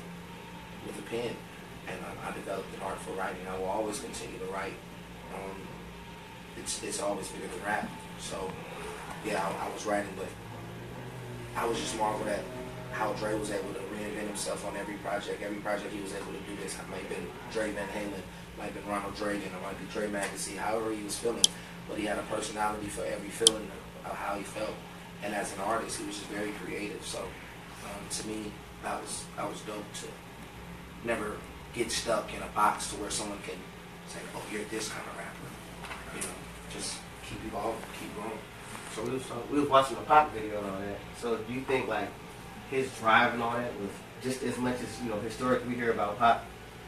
with 0.87 0.99
a 0.99 1.02
pen. 1.10 1.37
And 1.88 1.99
I, 2.00 2.30
I 2.30 2.32
developed 2.32 2.72
an 2.75 2.82
art 2.82 2.99
for 3.00 3.12
writing. 3.12 3.42
I 3.49 3.58
will 3.58 3.66
always 3.70 4.00
continue 4.00 4.38
to 4.38 4.46
write. 4.46 4.75
Um, 5.34 5.56
it's 6.58 6.82
it's 6.82 7.00
always 7.00 7.28
bigger 7.28 7.46
than 7.46 7.64
rap. 7.64 7.88
So 8.18 8.50
yeah, 9.25 9.38
I, 9.46 9.66
I 9.66 9.72
was 9.72 9.87
writing, 9.87 10.12
but 10.16 10.28
I 11.56 11.66
was 11.66 11.78
just 11.78 11.96
marveled 11.99 12.28
at 12.28 12.42
how 12.92 13.12
Dre 13.14 13.38
was 13.38 13.50
able 13.50 13.73
to 13.75 13.80
reinvent 13.80 14.26
himself 14.26 14.66
on 14.66 14.76
every 14.76 14.94
project. 14.97 15.42
Every 15.42 15.59
project 15.59 15.92
he 15.92 16.00
was 16.00 16.12
able 16.14 16.32
to 16.32 16.40
do 16.40 16.56
this. 16.62 16.75
It 16.75 16.88
might 16.90 17.00
have 17.00 17.09
been 17.09 17.26
Dre 17.52 17.70
Van 17.73 17.88
Halen, 17.88 18.23
might 18.59 18.66
have 18.66 18.75
been 18.75 18.87
Ronald 18.87 19.14
Dregan, 19.14 19.54
or 19.56 19.62
might 19.62 19.78
be 19.78 19.87
Dre 19.92 20.09
Magazine, 20.09 20.56
however 20.56 20.92
he 20.92 21.02
was 21.02 21.16
feeling. 21.16 21.44
But 21.88 21.99
he 21.99 22.04
had 22.04 22.18
a 22.18 22.23
personality 22.23 22.87
for 22.87 23.04
every 23.04 23.28
feeling 23.28 23.70
of 24.04 24.12
how 24.12 24.37
he 24.37 24.42
felt. 24.42 24.75
And 25.23 25.35
as 25.35 25.52
an 25.54 25.61
artist, 25.61 25.99
he 25.99 26.06
was 26.06 26.16
just 26.16 26.28
very 26.28 26.52
creative. 26.64 27.04
So 27.04 27.20
um, 27.20 28.02
to 28.11 28.26
me, 28.26 28.52
that 28.82 29.00
was 29.00 29.25
that 29.37 29.49
was 29.49 29.61
dope 29.62 29.92
to 30.00 30.06
never 31.04 31.37
get 31.75 31.90
stuck 31.90 32.35
in 32.35 32.42
a 32.42 32.49
box 32.49 32.90
to 32.90 32.97
where 32.97 33.11
someone 33.11 33.38
can 33.42 33.56
say, 34.09 34.18
"Oh, 34.35 34.42
you're 34.50 34.64
this 34.70 34.88
kind 34.88 35.04
of 35.06 35.16
rapper." 35.18 36.16
You 36.16 36.23
know, 36.23 36.35
just 36.73 36.99
keep 37.28 37.38
evolving, 37.47 37.82
keep 37.99 38.14
growing. 38.14 38.38
So 38.94 39.02
we 39.04 39.11
was, 39.11 39.30
uh, 39.30 39.35
we 39.50 39.61
was 39.61 39.68
watching 39.68 39.97
the 39.97 40.02
Pac 40.02 40.32
video 40.32 40.59
and 40.59 40.70
all 40.70 40.78
that. 40.80 40.99
So 41.18 41.37
do 41.37 41.52
you 41.52 41.61
think 41.62 41.88
like 41.88 42.09
his 42.70 42.90
drive 42.98 43.34
and 43.34 43.42
all 43.42 43.56
that 43.56 43.72
was 43.80 43.90
just 44.22 44.42
as 44.42 44.56
much 44.58 44.76
as 44.80 45.02
you 45.02 45.10
know 45.10 45.18
historically 45.20 45.68
we 45.68 45.74
hear 45.74 45.90
about 45.92 46.18
Pac, 46.18 46.42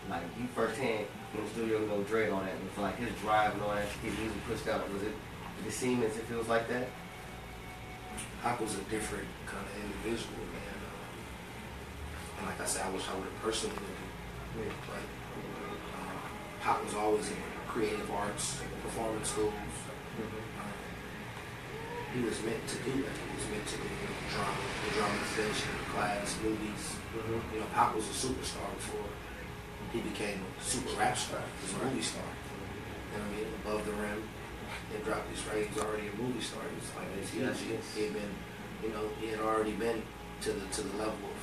like 0.09 0.23
you 0.39 0.47
firsthand 0.55 1.07
in 1.35 1.45
the 1.45 1.51
studio 1.51 1.81
with 1.81 1.89
no 1.89 2.03
dread 2.03 2.31
on 2.31 2.45
that, 2.45 2.55
and 2.55 2.71
for 2.71 2.83
like 2.83 2.97
his 2.97 3.11
drive 3.21 3.53
and 3.55 3.63
all 3.63 3.75
that 3.75 3.87
get 4.03 4.17
music 4.19 4.39
pushed 4.47 4.69
out, 4.69 4.91
was 4.93 5.03
it 5.03 5.15
did 5.59 5.67
it 5.67 5.73
seem 5.73 6.03
as 6.03 6.17
if 6.17 6.31
it 6.31 6.37
was 6.37 6.49
like 6.49 6.69
that? 6.69 6.89
Pac 8.43 8.61
was 8.61 8.75
a 8.75 8.83
different 8.91 9.27
kind 9.47 9.65
of 9.65 9.73
individual, 9.85 10.39
man. 10.53 10.79
Um, 10.83 12.39
and 12.39 12.47
like 12.47 12.61
I 12.61 12.65
said, 12.67 12.87
I 12.87 12.91
wish 12.91 13.09
I 13.09 13.15
would 13.15 13.25
have 13.25 13.43
personally. 13.43 13.77
Yeah. 14.59 14.65
Right? 14.65 15.09
Um, 15.97 16.19
Pac 16.61 16.85
was 16.85 16.95
always 16.95 17.31
in 17.31 17.37
creative 17.69 18.11
arts, 18.11 18.61
performance 18.83 19.31
schools. 19.31 19.53
Um, 19.55 20.73
he 22.15 22.21
was 22.25 22.43
meant 22.43 22.67
to 22.69 22.77
do 22.79 23.03
that. 23.03 23.32
He 23.47 23.59
was 23.59 23.71
to 23.73 23.77
do 23.77 23.85
you 23.85 24.07
know, 24.09 24.17
drama, 24.33 24.63
the 24.87 24.91
drama 24.97 25.21
fish, 25.37 25.61
class, 25.95 26.39
movies. 26.43 26.83
You 27.13 27.61
know, 27.61 27.67
Pac 27.75 27.95
was 27.95 28.07
a 28.09 28.17
superstar 28.17 28.69
before 28.77 29.07
he 29.93 30.01
became 30.01 30.41
a 30.41 30.65
super 30.65 30.97
rap 30.99 31.17
star. 31.19 31.41
He 31.61 31.67
was 31.69 31.75
a 31.83 31.85
movie 31.85 32.01
star. 32.03 32.25
You 32.25 33.19
know 33.19 33.25
what 33.25 33.33
I 33.33 33.37
mean? 33.37 33.49
Above 33.65 33.83
the 33.87 33.93
rim. 33.93 34.23
He 34.91 34.97
dropped 35.05 35.29
his 35.29 35.45
right. 35.49 35.67
He 35.67 35.75
was 35.75 35.85
already 35.85 36.09
a 36.09 36.15
movie 36.17 36.41
star. 36.41 36.63
He 36.69 36.77
was 36.81 36.91
like, 36.97 37.09
it's 37.21 37.35
Yes, 37.35 37.61
huge. 37.61 37.77
yes. 37.77 37.85
He 37.95 38.01
had 38.09 38.15
been, 38.15 38.33
you 38.83 38.89
know, 38.89 39.05
he 39.21 39.27
had 39.29 39.41
already 39.41 39.73
been 39.73 40.03
to 40.43 40.53
the 40.53 40.65
to 40.73 40.81
the 40.83 40.97
level 40.97 41.21
of. 41.29 41.39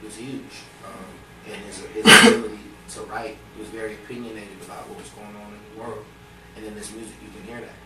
He 0.00 0.06
was 0.06 0.16
huge. 0.16 0.54
Um, 0.84 1.08
and 1.48 1.60
his, 1.64 1.78
his 1.96 2.04
ability 2.04 2.60
to 2.92 3.00
write, 3.08 3.36
he 3.54 3.60
was 3.60 3.70
very 3.70 3.94
opinionated 3.94 4.60
about 4.64 4.88
what 4.88 4.98
was 5.00 5.08
going 5.16 5.32
on 5.36 5.52
in 5.52 5.60
the 5.72 5.80
world. 5.80 6.04
And 6.56 6.64
in 6.64 6.74
this 6.74 6.92
music, 6.92 7.16
you 7.24 7.30
can 7.32 7.44
hear 7.48 7.60
that. 7.60 7.76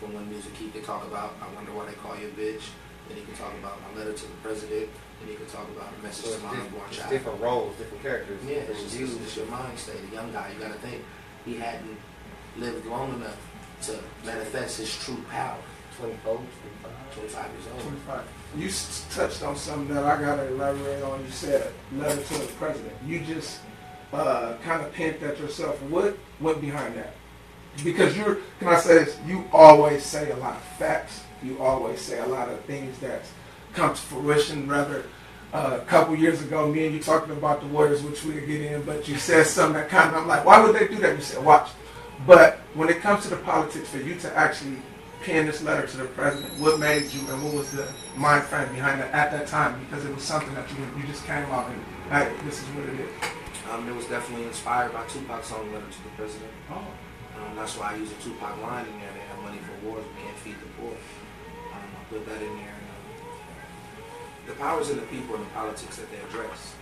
From 0.00 0.14
one 0.14 0.28
music, 0.30 0.52
he 0.54 0.68
could 0.68 0.84
talk 0.84 1.06
about, 1.06 1.34
I 1.40 1.52
wonder 1.54 1.72
why 1.72 1.86
they 1.86 1.94
call 1.94 2.16
you 2.18 2.28
a 2.28 2.30
bitch. 2.30 2.62
Then 3.08 3.16
he 3.18 3.22
could 3.22 3.36
talk 3.36 3.52
about 3.60 3.78
my 3.82 3.98
letter 3.98 4.12
to 4.12 4.22
the 4.26 4.38
president. 4.42 4.88
Then 5.20 5.28
he 5.28 5.34
could 5.34 5.48
talk 5.48 5.68
about 5.76 5.92
a 5.98 6.02
message 6.02 6.26
So 6.26 6.36
to 6.38 6.44
my 6.44 6.50
diff- 6.50 6.60
unborn 6.66 6.84
it's 6.88 6.96
child. 6.98 7.10
different 7.10 7.40
roles, 7.40 7.76
different 7.76 8.02
characters, 8.02 8.40
Yeah, 8.44 8.54
different 8.66 8.70
it's 8.70 8.82
just, 8.82 8.96
views. 8.96 9.14
it's 9.22 9.36
your 9.36 9.46
mind 9.46 9.78
state. 9.78 10.00
A 10.10 10.14
young 10.14 10.32
guy, 10.32 10.50
you 10.52 10.58
got 10.60 10.72
to 10.72 10.78
think 10.80 11.02
he 11.44 11.56
hadn't 11.56 11.96
lived 12.58 12.86
long 12.86 13.14
enough 13.14 13.36
to 13.82 13.98
manifest 14.24 14.78
his 14.78 14.96
true 15.04 15.22
power. 15.30 15.58
24, 15.98 16.40
25 17.14 17.52
years 17.52 17.64
old. 17.72 17.82
25. 17.82 18.22
You 18.56 18.70
touched 19.14 19.42
on 19.44 19.54
something 19.56 19.94
that 19.94 20.02
I 20.04 20.20
gotta 20.20 20.48
elaborate 20.48 21.02
on. 21.04 21.24
You 21.24 21.30
said 21.30 21.72
letter 21.96 22.20
to 22.20 22.34
the 22.38 22.52
president. 22.58 22.92
You 23.06 23.20
just 23.20 23.60
uh, 24.12 24.54
kind 24.64 24.82
of 24.82 24.92
pinned 24.92 25.22
at 25.22 25.38
yourself. 25.38 25.80
What 25.82 26.18
went 26.40 26.60
behind 26.60 26.96
that? 26.96 27.14
Because 27.82 28.16
you're, 28.16 28.38
can 28.58 28.68
I 28.68 28.78
say 28.78 29.04
this? 29.04 29.18
You 29.26 29.44
always 29.52 30.04
say 30.04 30.30
a 30.30 30.36
lot 30.36 30.56
of 30.56 30.62
facts. 30.78 31.22
You 31.42 31.60
always 31.60 32.00
say 32.00 32.20
a 32.20 32.26
lot 32.26 32.48
of 32.48 32.60
things 32.60 32.98
that 33.00 33.22
come 33.72 33.94
to 33.94 34.00
fruition. 34.00 34.68
Rather, 34.68 35.04
uh, 35.52 35.78
a 35.80 35.84
couple 35.84 36.14
years 36.16 36.40
ago, 36.42 36.70
me 36.70 36.86
and 36.86 36.94
you 36.94 37.02
talking 37.02 37.32
about 37.32 37.60
the 37.60 37.66
Warriors, 37.66 38.02
which 38.02 38.24
we 38.24 38.34
get 38.34 38.60
in, 38.60 38.82
but 38.82 39.06
you 39.08 39.16
said 39.16 39.46
something 39.46 39.74
that 39.74 39.88
kind 39.88 40.10
of, 40.10 40.22
I'm 40.22 40.28
like, 40.28 40.44
why 40.44 40.62
would 40.62 40.74
they 40.74 40.88
do 40.88 40.96
that? 40.96 41.16
You 41.16 41.22
said, 41.22 41.44
watch. 41.44 41.70
But 42.26 42.58
when 42.74 42.88
it 42.88 43.00
comes 43.00 43.24
to 43.24 43.30
the 43.30 43.36
politics, 43.36 43.88
for 43.88 43.98
you 43.98 44.14
to 44.16 44.36
actually 44.36 44.78
pen 45.22 45.46
this 45.46 45.62
letter 45.62 45.86
to 45.86 45.96
the 45.96 46.04
president, 46.04 46.58
what 46.60 46.78
made 46.78 47.10
you 47.12 47.20
and 47.28 47.42
what 47.42 47.54
was 47.54 47.70
the 47.70 47.86
mind 48.16 48.44
frame 48.44 48.72
behind 48.72 49.00
that 49.00 49.12
at 49.12 49.30
that 49.32 49.46
time? 49.46 49.78
Because 49.84 50.04
it 50.04 50.14
was 50.14 50.22
something 50.22 50.54
that 50.54 50.68
you 50.70 50.76
you 50.96 51.06
just 51.06 51.24
came 51.24 51.44
out 51.46 51.70
and, 51.70 51.84
hey, 52.10 52.32
this 52.44 52.62
is 52.62 52.68
what 52.68 52.88
it 52.88 53.00
is. 53.00 53.10
Um, 53.70 53.88
it 53.88 53.94
was 53.94 54.06
definitely 54.06 54.46
inspired 54.46 54.92
by 54.92 55.04
Tupac's 55.06 55.48
song 55.48 55.72
Letter 55.72 55.86
to 55.86 56.02
the 56.04 56.10
President. 56.16 56.50
Oh. 56.70 56.86
Um, 57.36 57.56
that's 57.56 57.76
why 57.76 57.92
I 57.92 57.96
use 57.96 58.10
a 58.12 58.22
Tupac 58.22 58.60
line 58.62 58.86
in 58.86 58.98
there. 59.00 59.12
They 59.12 59.26
have 59.28 59.38
money 59.42 59.58
for 59.58 59.86
wars, 59.86 60.04
we 60.04 60.22
can't 60.22 60.36
feed 60.38 60.56
the 60.60 60.70
poor. 60.80 60.92
Um, 60.92 61.88
I 62.00 62.04
put 62.10 62.26
that 62.26 62.42
in 62.42 62.56
there. 62.56 62.74
And, 62.74 62.86
um, 62.90 64.46
the 64.46 64.52
powers 64.54 64.90
of 64.90 64.96
the 64.96 65.06
people 65.06 65.34
and 65.36 65.44
the 65.44 65.50
politics 65.50 65.96
that 65.96 66.10
they 66.10 66.18
address. 66.18 66.74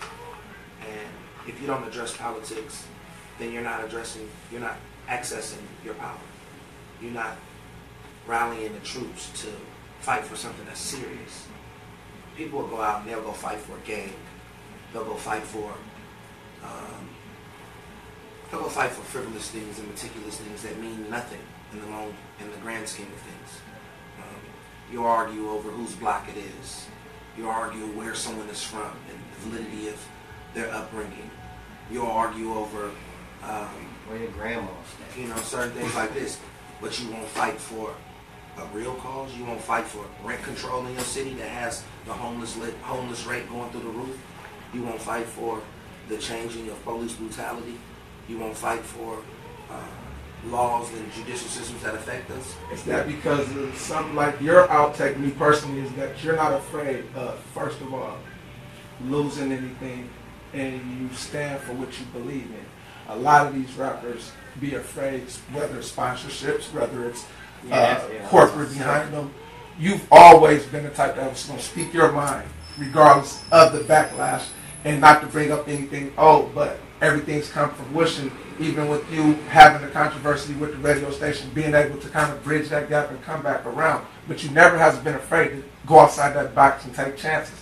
And 0.81 1.49
if 1.49 1.61
you 1.61 1.67
don't 1.67 1.87
address 1.87 2.17
politics, 2.17 2.87
then 3.39 3.53
you're 3.53 3.63
not 3.63 3.85
addressing, 3.85 4.29
you're 4.51 4.61
not 4.61 4.77
accessing 5.09 5.63
your 5.85 5.95
power. 5.95 6.19
You're 7.01 7.13
not 7.13 7.37
rallying 8.27 8.73
the 8.73 8.81
troops 8.81 9.31
to 9.43 9.49
fight 10.01 10.25
for 10.25 10.37
something 10.37 10.65
that's 10.67 10.81
serious. 10.81 11.47
People 12.37 12.61
will 12.61 12.69
go 12.69 12.81
out 12.81 13.01
and 13.01 13.11
they'll 13.11 13.23
go 13.23 13.33
fight 13.33 13.59
for 13.59 13.77
a 13.77 13.81
gang. 13.81 14.13
They'll 14.93 15.05
go 15.05 15.15
fight 15.15 15.43
for 15.43 15.73
um, 16.63 17.09
they'll 18.53 18.69
fight 18.69 18.91
for 18.91 19.03
frivolous 19.03 19.51
things 19.51 19.79
and 19.79 19.89
meticulous 19.89 20.37
things 20.37 20.63
that 20.63 20.79
mean 20.79 21.09
nothing 21.11 21.41
in 21.73 21.81
the 21.81 21.87
long, 21.87 22.15
in 22.39 22.51
the 22.51 22.57
grand 22.59 22.87
scheme 22.87 23.07
of 23.07 23.21
things. 23.21 23.61
Um, 24.19 24.41
you 24.93 25.05
argue 25.05 25.49
over 25.51 25.71
whose 25.71 25.95
block 25.95 26.29
it 26.29 26.37
is. 26.37 26.87
You 27.37 27.49
argue 27.49 27.87
where 27.99 28.15
someone 28.15 28.49
is 28.51 28.63
from 28.63 28.93
and 29.09 29.19
the 29.35 29.49
validity 29.49 29.89
of 29.89 30.07
their 30.53 30.71
upbringing. 30.71 31.31
You'll 31.91 32.07
argue 32.07 32.53
over, 32.55 32.91
um, 33.43 33.69
Where 34.07 34.19
your 34.19 34.31
grandma 34.33 34.69
stay. 35.15 35.23
you 35.23 35.29
know, 35.29 35.37
certain 35.37 35.73
things 35.73 35.95
like 35.95 36.13
this. 36.13 36.39
But 36.81 37.01
you 37.01 37.11
won't 37.11 37.29
fight 37.29 37.59
for 37.59 37.95
a 38.59 38.67
real 38.67 38.95
cause. 38.97 39.35
You 39.35 39.45
won't 39.47 39.63
fight 39.63 39.87
for 39.87 40.05
rent 40.23 40.43
control 40.43 40.85
in 40.87 40.93
your 40.93 41.03
city 41.03 41.33
that 41.35 41.49
has 41.49 41.83
the 42.05 42.13
homeless 42.13 42.57
lit, 42.59 42.75
homeless 42.83 43.25
rate 43.25 43.49
going 43.49 43.71
through 43.71 43.83
the 43.83 43.89
roof. 43.89 44.19
You 44.75 44.83
won't 44.83 45.01
fight 45.01 45.25
for 45.25 45.63
the 46.09 46.19
changing 46.19 46.69
of 46.69 46.83
police 46.85 47.15
brutality. 47.15 47.79
You 48.29 48.39
won't 48.39 48.57
fight 48.57 48.81
for 48.81 49.19
uh, 49.71 49.75
laws 50.49 50.93
and 50.93 51.13
judicial 51.13 51.49
systems 51.49 51.83
that 51.83 51.95
affect 51.95 52.31
us. 52.31 52.55
Is 52.73 52.83
that 52.85 53.07
because 53.07 53.49
of 53.57 53.77
something 53.77 54.15
like 54.15 54.41
your 54.41 54.67
outtake, 54.69 55.19
me 55.19 55.31
personally, 55.31 55.81
is 55.83 55.93
that 55.95 56.23
you're 56.23 56.37
not 56.37 56.53
afraid 56.53 57.05
of, 57.15 57.39
first 57.55 57.81
of 57.81 57.93
all, 57.93 58.17
losing 59.07 59.53
anything 59.53 60.09
and 60.55 61.01
you 61.01 61.15
stand 61.15 61.61
for 61.63 61.73
what 61.75 61.99
you 61.99 62.05
believe 62.13 62.45
in. 62.47 62.65
A 63.09 63.17
lot 63.17 63.47
of 63.47 63.55
these 63.55 63.73
rappers 63.75 64.33
be 64.61 64.75
afraid, 64.75 65.23
whether 65.53 65.79
it's 65.79 65.91
sponsorships, 65.91 66.73
whether 66.73 67.07
it's 67.09 67.25
Yeah, 67.67 67.75
uh, 67.75 67.79
that's- 67.79 68.11
yeah, 68.13 68.29
corporate 68.29 68.71
behind 68.73 69.13
them. 69.13 69.33
You've 69.79 70.07
always 70.13 70.65
been 70.67 70.85
the 70.85 70.91
type 70.91 71.17
that 71.17 71.31
was 71.31 71.45
going 71.45 71.59
to 71.59 71.65
speak 71.65 71.95
your 71.95 72.13
mind, 72.13 72.47
regardless 72.79 73.43
of 73.51 73.73
the 73.73 73.81
backlash, 73.81 74.43
and 74.85 75.01
not 75.01 75.21
to 75.21 75.27
bring 75.29 75.53
up 75.53 75.69
anything 75.69 76.13
old, 76.19 76.55
but 76.55 76.79
everything's 77.01 77.49
come 77.49 77.71
from 77.71 77.87
fruition, 77.87 78.33
even 78.59 78.89
with 78.89 79.11
you 79.13 79.35
having 79.49 79.87
the 79.87 79.93
controversy 79.93 80.55
with 80.55 80.73
the 80.73 80.79
radio 80.79 81.11
station, 81.11 81.51
being 81.55 81.75
able 81.75 81.99
to 81.99 82.09
kind 82.09 82.33
of 82.33 82.43
bridge 82.45 82.69
that 82.69 82.89
gap 82.89 83.11
and 83.11 83.23
come 83.23 83.43
back 83.43 83.65
around. 83.67 84.07
But 84.29 84.43
you 84.43 84.51
never 84.51 84.79
has 84.79 84.99
been 84.99 85.15
afraid 85.15 85.49
to 85.51 85.65
go 85.87 86.01
outside 86.01 86.35
that 86.35 86.55
box 86.55 86.85
and 86.85 86.95
take 86.95 87.17
chances. 87.17 87.61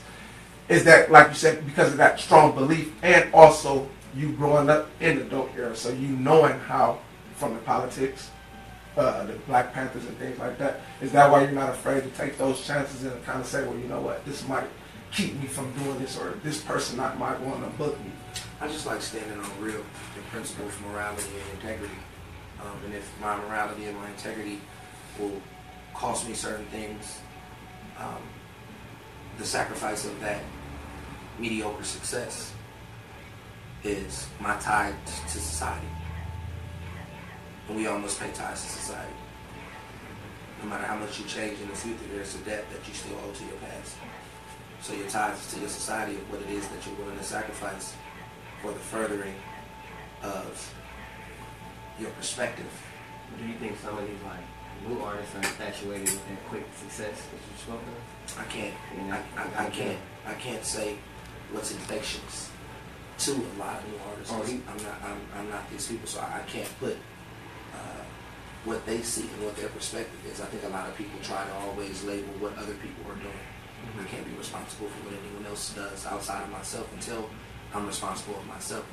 Is 0.68 0.84
that, 0.84 1.10
like 1.10 1.28
you 1.28 1.34
said, 1.34 1.66
because 1.66 1.90
of 1.90 1.96
that 1.98 2.20
strong 2.20 2.54
belief 2.54 2.92
and 3.02 3.32
also 3.34 3.88
you 4.14 4.32
growing 4.32 4.70
up 4.70 4.88
in 5.00 5.18
the 5.18 5.24
dope 5.24 5.50
era, 5.56 5.74
so 5.74 5.90
you 5.90 6.08
knowing 6.08 6.58
how 6.60 6.98
from 7.34 7.54
the 7.54 7.60
politics, 7.60 8.30
uh, 8.96 9.24
the 9.24 9.32
Black 9.46 9.72
Panthers 9.72 10.04
and 10.04 10.16
things 10.18 10.38
like 10.38 10.58
that. 10.58 10.80
Is 11.00 11.12
that 11.12 11.30
why 11.30 11.42
you're 11.42 11.52
not 11.52 11.70
afraid 11.70 12.02
to 12.02 12.10
take 12.10 12.36
those 12.38 12.64
chances 12.66 13.04
and 13.04 13.24
kind 13.24 13.40
of 13.40 13.46
say, 13.46 13.66
well, 13.66 13.78
you 13.78 13.88
know 13.88 14.00
what, 14.00 14.24
this 14.26 14.46
might 14.46 14.66
keep 15.12 15.34
me 15.40 15.46
from 15.46 15.72
doing 15.72 15.98
this, 15.98 16.18
or 16.18 16.38
this 16.42 16.60
person 16.62 16.96
not 16.96 17.18
might 17.18 17.40
want 17.40 17.62
to 17.64 17.70
book 17.76 17.98
me. 18.04 18.12
I 18.60 18.68
just 18.68 18.86
like 18.86 19.02
standing 19.02 19.38
on 19.38 19.60
real 19.60 19.84
and 20.16 20.26
principles, 20.30 20.72
morality, 20.86 21.30
and 21.34 21.60
integrity. 21.60 21.94
Um, 22.62 22.78
and 22.84 22.94
if 22.94 23.10
my 23.20 23.36
morality 23.36 23.86
and 23.86 23.96
my 23.96 24.08
integrity 24.10 24.60
will 25.18 25.40
cost 25.94 26.28
me 26.28 26.34
certain 26.34 26.66
things, 26.66 27.18
um, 27.98 28.22
the 29.38 29.44
sacrifice 29.44 30.04
of 30.04 30.18
that 30.20 30.42
mediocre 31.38 31.84
success 31.84 32.52
is 33.82 34.28
my 34.40 34.56
tie 34.58 34.92
to 35.06 35.38
society. 35.38 35.86
And 37.68 37.76
we 37.76 37.86
all 37.86 37.98
must 37.98 38.20
pay 38.20 38.30
ties 38.32 38.62
to 38.62 38.68
society. 38.68 39.12
No 40.62 40.68
matter 40.68 40.84
how 40.84 40.96
much 40.96 41.18
you 41.18 41.24
change 41.24 41.58
in 41.60 41.68
the 41.68 41.74
future, 41.74 41.98
there's 42.12 42.34
a 42.34 42.38
debt 42.38 42.64
that 42.70 42.86
you 42.86 42.92
still 42.92 43.16
owe 43.26 43.32
to 43.32 43.44
your 43.44 43.56
past. 43.56 43.96
So 44.82 44.94
your 44.94 45.08
ties 45.08 45.52
to 45.52 45.60
your 45.60 45.68
society 45.68 46.14
of 46.16 46.30
what 46.30 46.40
it 46.40 46.50
is 46.50 46.66
that 46.68 46.86
you're 46.86 46.94
willing 46.96 47.18
to 47.18 47.24
sacrifice 47.24 47.94
for 48.62 48.72
the 48.72 48.78
furthering 48.78 49.34
of 50.22 50.74
your 51.98 52.10
perspective. 52.10 52.66
Do 53.38 53.44
you 53.46 53.54
think 53.54 53.78
some 53.78 53.96
of 53.98 54.06
these 54.06 54.16
like 54.24 54.40
new 54.88 55.00
artists 55.04 55.34
are 55.34 55.38
infatuated 55.38 56.08
with 56.08 56.28
that 56.28 56.48
quick 56.48 56.64
success 56.78 57.14
that 57.16 57.36
you 57.36 57.56
spoke 57.58 57.82
of? 57.82 58.38
I 58.40 58.44
can't, 58.44 58.74
Yeah. 58.96 59.22
I, 59.36 59.62
I, 59.62 59.66
I 59.66 59.70
can't, 59.70 59.98
I 60.26 60.34
can't 60.34 60.64
say 60.64 60.96
what's 61.52 61.72
infectious 61.72 62.50
to 63.18 63.32
a 63.32 63.54
lot 63.58 63.78
of 63.78 63.88
new 63.88 63.98
artists. 64.08 64.32
Oh, 64.34 64.42
he- 64.42 64.62
I'm 64.68 64.82
not, 64.82 64.96
I'm, 65.04 65.20
I'm 65.36 65.50
not 65.50 65.70
these 65.70 65.86
people, 65.88 66.06
so 66.06 66.20
I, 66.20 66.38
I 66.38 66.42
can't 66.46 66.68
put 66.80 66.96
uh, 67.74 68.02
what 68.64 68.84
they 68.86 69.02
see 69.02 69.22
and 69.28 69.44
what 69.44 69.56
their 69.56 69.68
perspective 69.68 70.18
is. 70.32 70.40
I 70.40 70.46
think 70.46 70.64
a 70.64 70.68
lot 70.68 70.88
of 70.88 70.96
people 70.96 71.18
try 71.22 71.44
to 71.44 71.54
always 71.66 72.02
label 72.04 72.32
what 72.40 72.56
other 72.56 72.74
people 72.74 73.04
are 73.12 73.16
doing. 73.16 73.44
I 73.98 74.04
can't 74.04 74.24
be 74.24 74.36
responsible 74.36 74.88
for 74.88 75.08
what 75.08 75.14
anyone 75.14 75.46
else 75.46 75.74
does 75.74 76.06
outside 76.06 76.42
of 76.42 76.50
myself 76.50 76.90
until 76.94 77.28
I'm 77.74 77.86
responsible 77.86 78.36
of 78.36 78.46
myself. 78.46 78.84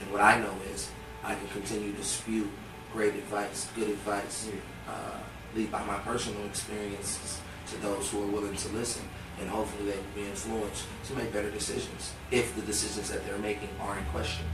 And 0.00 0.10
what 0.12 0.20
I 0.20 0.40
know 0.40 0.54
is 0.72 0.90
I 1.24 1.34
can 1.34 1.48
continue 1.48 1.92
to 1.92 2.04
spew 2.04 2.50
great 2.92 3.14
advice, 3.14 3.68
good 3.74 3.88
advice, 3.88 4.48
uh, 4.88 5.18
lead 5.54 5.70
by 5.72 5.84
my 5.84 5.98
personal 5.98 6.44
experiences 6.46 7.40
to 7.68 7.76
those 7.78 8.10
who 8.10 8.22
are 8.22 8.26
willing 8.26 8.56
to 8.56 8.68
listen. 8.68 9.02
And 9.40 9.50
hopefully 9.50 9.90
they 9.90 9.96
will 9.96 10.14
be 10.14 10.30
influenced 10.30 10.86
to 11.08 11.14
make 11.14 11.32
better 11.32 11.50
decisions 11.50 12.12
if 12.30 12.54
the 12.56 12.62
decisions 12.62 13.10
that 13.10 13.26
they're 13.26 13.38
making 13.38 13.68
are 13.80 13.98
in 13.98 14.04
question. 14.06 14.46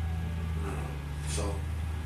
Um, 0.64 0.86
so 1.28 1.54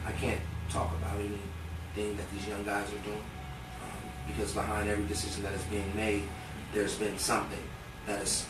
I 0.07 0.13
can't 0.13 0.41
talk 0.69 0.93
about 0.97 1.17
anything 1.17 2.17
that 2.17 2.31
these 2.33 2.47
young 2.47 2.65
guys 2.65 2.87
are 2.89 2.99
doing 2.99 3.25
um, 3.83 4.11
because 4.27 4.53
behind 4.53 4.91
every 4.91 5.07
decision 5.07 5.43
that 5.45 5.55
is 5.55 5.63
being 5.65 5.91
made, 5.97 6.25
there's 6.77 6.97
been 6.97 7.19
something 7.19 7.59
that 8.07 8.19
has 8.19 8.45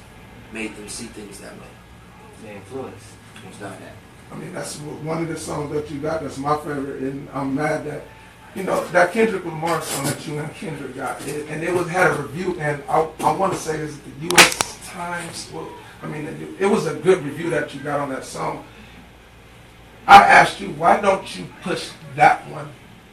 made 0.53 0.75
them 0.77 0.89
see 0.89 1.07
things 1.07 1.39
that 1.39 1.53
way. 1.53 1.69
The 2.43 2.55
influence. 2.55 3.13
Most 3.45 3.61
definitely. 3.61 3.87
I 4.33 4.35
mean, 4.35 4.53
that's 4.53 4.79
one 4.81 5.23
of 5.23 5.29
the 5.29 5.39
songs 5.39 5.73
that 5.73 5.89
you 5.91 6.01
got 6.01 6.23
that's 6.23 6.37
my 6.37 6.57
favorite, 6.57 7.03
and 7.03 7.29
I'm 7.33 7.55
mad 7.55 7.87
that, 7.87 8.03
you 8.57 8.65
know, 8.65 8.85
that 8.89 9.13
Kendrick 9.13 9.45
Lamar 9.45 9.81
song 9.81 10.07
that 10.07 10.27
you 10.27 10.39
and 10.39 10.53
Kendrick 10.55 10.97
got, 10.97 11.25
it, 11.29 11.49
and 11.49 11.63
it 11.63 11.73
was 11.73 11.89
had 11.89 12.11
a 12.11 12.23
review, 12.23 12.59
and 12.59 12.83
I, 12.89 13.09
I 13.21 13.33
want 13.33 13.53
to 13.53 13.59
say 13.59 13.77
this 13.77 13.97
the 13.97 14.27
U.S. 14.27 14.81
Times, 14.89 15.49
well, 15.55 15.69
I 16.03 16.09
mean, 16.09 16.27
it, 16.27 16.63
it 16.63 16.67
was 16.67 16.87
a 16.87 16.95
good 16.95 17.23
review 17.23 17.49
that 17.51 17.75
you 17.75 17.81
got 17.81 18.01
on 18.01 18.09
that 18.09 18.25
song. 18.25 18.65
I 20.09 20.25
asked 20.25 20.61
you, 20.61 20.71
why 20.71 21.01
don't 21.01 21.39
you 21.39 21.47
push 21.63 21.91
that 22.17 22.49
one 22.51 22.69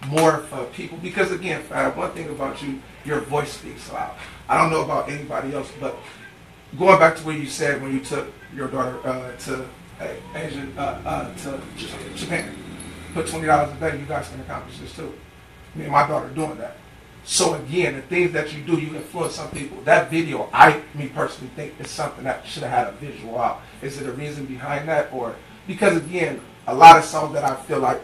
more 0.07 0.39
for 0.39 0.65
people? 0.65 0.98
Because 0.98 1.31
again, 1.31 1.63
Fab, 1.63 1.95
one 1.95 2.12
thing 2.12 2.29
about 2.29 2.62
you, 2.62 2.81
your 3.05 3.22
voice 3.22 3.53
speaks 3.53 3.91
loud. 3.91 4.15
I 4.48 4.57
don't 4.62 4.72
know 4.72 4.83
about 4.83 5.10
anybody 5.10 5.53
else, 5.53 5.72
but 5.79 5.98
going 6.77 7.00
back 7.00 7.15
to 7.17 7.25
what 7.25 7.36
you 7.36 7.45
said 7.45 7.81
when 7.81 7.93
you 7.93 8.00
took 8.00 8.31
your 8.55 8.67
daughter 8.67 9.00
uh, 9.07 9.36
to 9.38 9.65
uh, 10.00 10.07
Asian 10.36 10.74
uh, 10.77 11.01
uh, 11.05 11.33
to 11.36 11.62
Japan, 12.15 12.55
put 13.13 13.27
twenty 13.27 13.48
dollars 13.48 13.75
a 13.75 13.79
day, 13.79 14.00
you 14.00 14.05
guys 14.05 14.29
can 14.29 14.39
accomplish 14.41 14.79
this 14.79 14.95
too. 14.95 15.13
Me 15.75 15.83
and 15.83 15.91
my 15.91 16.07
daughter 16.07 16.29
doing 16.29 16.57
that. 16.57 16.77
So 17.25 17.53
again, 17.53 17.95
the 17.95 18.01
things 18.01 18.33
that 18.33 18.53
you 18.53 18.63
do, 18.63 18.74
you 18.74 18.95
influence 18.95 19.36
some 19.36 19.50
people. 19.51 19.81
That 19.83 20.12
video, 20.12 20.50
I, 20.51 20.81
me 20.93 21.07
personally, 21.07 21.51
think 21.55 21.74
is 21.79 21.89
something 21.89 22.25
that 22.25 22.45
should 22.45 22.63
have 22.63 22.72
had 22.72 22.88
a 22.88 22.91
visual 22.98 23.39
out. 23.39 23.62
Is 23.81 24.01
it 24.01 24.07
a 24.07 24.12
reason 24.12 24.45
behind 24.45 24.89
that, 24.89 25.12
or 25.13 25.36
because 25.65 25.95
again, 25.98 26.41
a 26.67 26.75
lot 26.75 26.98
of 26.98 27.05
songs 27.05 27.33
that 27.33 27.45
I 27.45 27.55
feel 27.55 27.79
like 27.79 28.01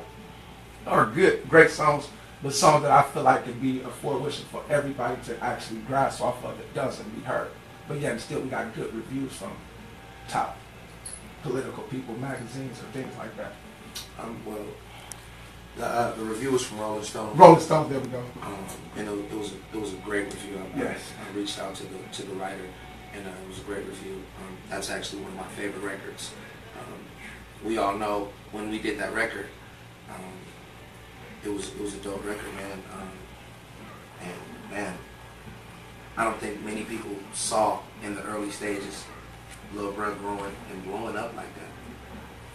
are 0.87 1.05
good, 1.05 1.47
great 1.49 1.69
songs, 1.69 2.07
but 2.41 2.53
songs 2.53 2.83
that 2.83 2.91
I 2.91 3.03
feel 3.03 3.23
like 3.23 3.45
could 3.45 3.61
be 3.61 3.81
a 3.81 3.89
fruition 3.89 4.45
for 4.51 4.63
everybody 4.69 5.21
to 5.25 5.43
actually 5.43 5.79
grasp 5.81 6.21
off 6.21 6.43
of 6.43 6.57
that 6.57 6.73
doesn't 6.73 7.09
be 7.15 7.21
heard. 7.21 7.49
But 7.87 7.99
yet 7.99 8.19
still 8.21 8.41
we 8.41 8.49
got 8.49 8.73
good 8.75 8.93
reviews 8.93 9.33
from 9.33 9.51
top 10.27 10.57
political 11.43 11.83
people, 11.83 12.15
magazines, 12.17 12.79
or 12.79 12.85
things 12.91 13.15
like 13.17 13.35
that. 13.37 13.53
Um, 14.19 14.37
well, 14.45 14.57
the, 15.77 15.85
uh, 15.85 16.15
the 16.15 16.23
review 16.23 16.51
was 16.51 16.65
from 16.65 16.79
Rolling 16.79 17.03
Stone. 17.03 17.37
Rolling 17.37 17.61
Stone, 17.61 17.89
there 17.89 17.99
we 17.99 18.07
go. 18.07 18.23
Um, 18.41 18.65
and 18.97 19.07
it, 19.07 19.31
it 19.31 19.37
was 19.37 19.53
a, 19.53 19.55
it 19.77 19.81
was 19.81 19.93
a 19.93 19.97
great 19.97 20.25
review. 20.25 20.59
I, 20.75 20.79
Yes. 20.79 20.99
I 21.19 21.37
reached 21.37 21.59
out 21.59 21.75
to 21.75 21.83
the 21.83 21.97
to 22.13 22.23
the 22.23 22.33
writer, 22.35 22.65
and 23.15 23.25
uh, 23.25 23.29
it 23.29 23.47
was 23.47 23.59
a 23.59 23.63
great 23.63 23.85
review. 23.85 24.13
Um, 24.39 24.57
that's 24.69 24.89
actually 24.89 25.21
one 25.23 25.31
of 25.31 25.37
my 25.37 25.47
favorite 25.47 25.83
records. 25.83 26.31
Um, 26.77 26.99
we 27.67 27.77
all 27.77 27.97
know 27.97 28.29
when 28.51 28.69
we 28.69 28.79
did 28.79 28.99
that 28.99 29.13
record, 29.13 29.47
um, 30.09 30.33
it 31.43 31.49
was 31.49 31.69
it 31.69 31.81
was 31.81 31.93
a 31.95 31.97
dope 31.97 32.25
record, 32.25 32.53
man. 32.55 32.83
Um, 32.93 33.09
and 34.21 34.71
man, 34.71 34.93
I 36.17 36.23
don't 36.23 36.37
think 36.39 36.63
many 36.63 36.83
people 36.83 37.11
saw 37.33 37.79
in 38.03 38.15
the 38.15 38.23
early 38.23 38.49
stages 38.49 39.05
Lil 39.73 39.93
Bruh 39.93 40.17
growing 40.19 40.55
and 40.71 40.83
blowing 40.83 41.15
up 41.15 41.35
like 41.35 41.53
that. 41.55 41.69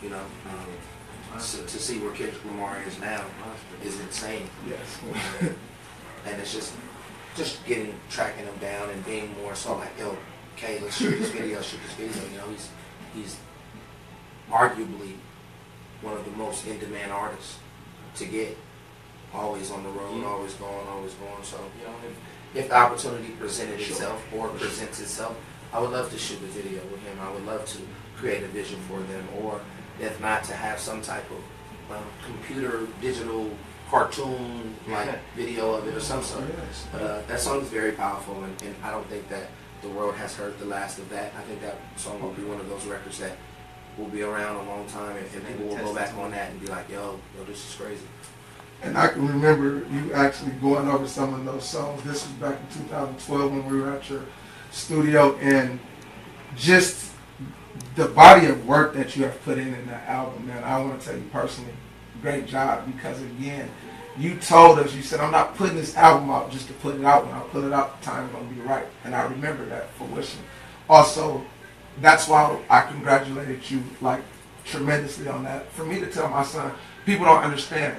You 0.03 0.11
know, 0.11 0.19
um, 0.19 1.41
so, 1.41 1.63
to 1.63 1.79
see 1.79 1.99
where 1.99 2.13
Kendrick 2.13 2.45
Lamar 2.45 2.79
is 2.87 2.99
now 3.01 3.25
is 3.83 3.99
insane 4.01 4.49
Yes. 4.69 5.01
and 6.27 6.41
it's 6.41 6.53
just 6.53 6.73
just 7.37 7.65
getting 7.67 7.95
tracking 8.09 8.45
him 8.45 8.57
down 8.61 8.89
and 8.91 9.05
being 9.05 9.35
more 9.43 9.55
so 9.55 9.77
like 9.77 9.91
yo 9.99 10.17
okay 10.57 10.79
let's 10.81 10.97
shoot 10.97 11.19
this 11.19 11.31
video 11.31 11.61
shoot 11.61 11.81
this 11.83 11.95
video 11.95 12.31
you 12.31 12.39
know 12.39 12.49
he's 12.49 12.69
he's 13.15 13.37
arguably 14.49 15.15
one 16.03 16.17
of 16.17 16.25
the 16.25 16.31
most 16.33 16.67
in 16.67 16.79
demand 16.79 17.11
artists 17.11 17.59
to 18.15 18.25
get 18.27 18.57
always 19.35 19.71
on 19.71 19.83
the 19.83 19.91
road 19.91 20.19
Yeah. 20.21 20.27
always 20.27 20.55
going 20.55 20.87
always 20.89 21.13
going 21.15 21.43
so 21.43 21.59
you 21.81 21.87
know 21.87 21.95
if, 22.09 22.59
if 22.65 22.69
the 22.69 22.77
opportunity 22.77 23.31
presented 23.39 23.81
Sure. 23.81 23.91
itself 23.97 24.23
or 24.35 24.49
presents 24.49 25.01
itself 25.01 25.37
I 25.73 25.81
would 25.81 25.91
love 25.91 26.11
to 26.13 26.19
shoot 26.19 26.39
a 26.43 26.47
video 26.47 26.81
with 26.93 27.03
him 27.03 27.19
I 27.21 27.31
would 27.33 27.45
love 27.45 27.67
to 27.67 27.79
create 28.17 28.43
a 28.45 28.49
vision 28.49 28.79
for 28.89 29.01
them 29.01 29.27
or 29.43 29.61
if 30.01 30.21
not 30.21 30.45
to 30.45 30.53
have 30.55 30.79
some 30.79 31.03
type 31.03 31.29
of 31.31 31.97
um, 31.97 32.05
computer 32.25 32.87
digital 33.01 33.51
cartoon 33.91 34.75
like 34.89 35.09
video 35.37 35.75
of 35.75 35.87
it 35.87 35.95
or 35.95 36.01
some 36.01 36.23
sort 36.23 36.45
Yes. 36.49 36.87
but 36.93 37.03
uh, 37.03 37.21
that 37.29 37.39
song 37.41 37.61
is 37.61 37.69
very 37.69 37.93
powerful, 37.93 38.43
and, 38.43 38.63
and 38.63 38.75
I 38.83 38.91
don't 38.91 39.07
think 39.09 39.29
that 39.29 39.49
the 39.83 39.89
world 39.91 40.15
has 40.15 40.35
heard 40.35 40.59
the 40.59 40.65
last 40.65 40.99
of 40.99 41.09
that. 41.11 41.33
I 41.39 41.43
think 41.43 41.61
that 41.61 41.77
song 41.97 42.21
will 42.23 42.33
be 42.33 42.43
one 42.43 42.59
of 42.59 42.69
those 42.69 42.87
records 42.87 43.19
that 43.19 43.37
will 43.99 44.07
be 44.09 44.23
around 44.23 44.57
a 44.57 44.69
long 44.69 44.87
time, 44.89 45.17
and, 45.17 45.27
and 45.35 45.47
people 45.47 45.67
will 45.67 45.77
go 45.77 45.95
back 45.95 46.17
on 46.17 46.31
that 46.33 46.51
and 46.51 46.61
be 46.61 46.67
like, 46.67 46.89
"Yo, 46.89 47.21
yo, 47.37 47.45
this 47.45 47.59
is 47.69 47.75
crazy." 47.77 48.07
And 48.83 48.99
I 48.99 49.09
can 49.09 49.27
remember 49.27 49.87
you 49.91 50.13
actually 50.13 50.53
going 50.53 50.89
over 50.89 51.07
some 51.07 51.33
of 51.33 51.45
those 51.45 51.65
songs. 51.65 52.03
This 52.03 52.27
was 52.27 52.33
back 52.35 52.59
in 52.61 52.83
2012 52.85 53.51
when 53.51 53.67
we 53.67 53.81
were 53.81 53.91
at 53.91 54.11
your 54.11 54.23
studio, 54.71 55.37
and 55.37 55.81
just 56.57 57.13
the 57.97 58.09
body 58.09 58.47
of 58.47 58.67
work 58.67 58.95
that 58.95 59.17
you 59.17 59.25
have 59.25 59.43
put 59.43 59.59
in 59.59 59.75
in 59.75 59.87
that 59.87 60.09
album, 60.09 60.47
man. 60.47 60.63
I 60.65 60.79
want 60.79 61.01
to 61.01 61.07
tell 61.07 61.17
you 61.17 61.25
personally, 61.33 61.73
great 62.21 62.47
job 62.47 62.87
because 62.87 63.21
again, 63.23 63.71
you 64.19 64.37
told 64.37 64.79
us 64.79 64.95
you 64.95 65.03
said 65.03 65.21
I'm 65.21 65.33
not 65.33 65.57
putting 65.57 65.77
this 65.77 65.97
album 65.97 66.31
out 66.31 66.51
just 66.51 66.69
to 66.69 66.73
put 66.75 66.95
it 66.95 67.05
out. 67.05 67.27
When 67.27 67.35
I 67.35 67.41
put 67.41 67.65
it 67.65 67.73
out, 67.73 68.01
the 68.01 68.07
time's 68.07 68.33
gonna 68.33 68.47
be 68.47 68.61
right, 68.61 68.87
and 69.05 69.15
I 69.15 69.25
remember 69.25 69.65
that 69.67 69.91
fruition. 69.93 70.41
Also, 70.89 71.45
that's 72.01 72.29
why 72.29 72.61
I 72.69 72.83
congratulated 72.83 73.69
you 73.71 73.83
like 74.01 74.23
tremendously 74.65 75.29
on 75.29 75.45
that. 75.45 75.71
For 75.73 75.85
me 75.85 76.01
to 76.01 76.07
tell 76.07 76.29
my 76.29 76.43
son, 76.43 76.73
people 77.05 77.25
don't 77.27 77.43
understand. 77.43 77.97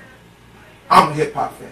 I'm 0.89 1.12
a 1.12 1.13
hip 1.13 1.34
hop 1.34 1.58
fan. 1.58 1.71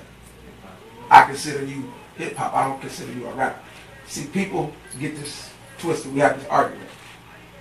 I 1.09 1.25
consider 1.25 1.65
you 1.65 1.91
hip 2.15 2.35
hop. 2.35 2.53
I 2.53 2.67
don't 2.67 2.81
consider 2.81 3.11
you 3.13 3.27
a 3.27 3.33
rapper. 3.33 3.59
See, 4.07 4.25
people 4.25 4.73
get 4.99 5.15
this 5.15 5.49
twisted. 5.77 6.13
We 6.13 6.19
have 6.19 6.39
this 6.39 6.49
argument. 6.49 6.89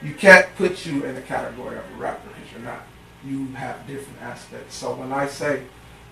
You 0.03 0.15
can't 0.15 0.47
put 0.57 0.85
you 0.85 1.05
in 1.05 1.15
the 1.15 1.21
category 1.21 1.77
of 1.77 1.85
a 1.85 1.95
rapper 1.95 2.29
because 2.29 2.53
you're 2.53 2.63
not. 2.63 2.83
You 3.25 3.47
have 3.55 3.87
different 3.87 4.21
aspects. 4.21 4.75
So 4.75 4.95
when 4.95 5.13
I 5.13 5.27
say 5.27 5.63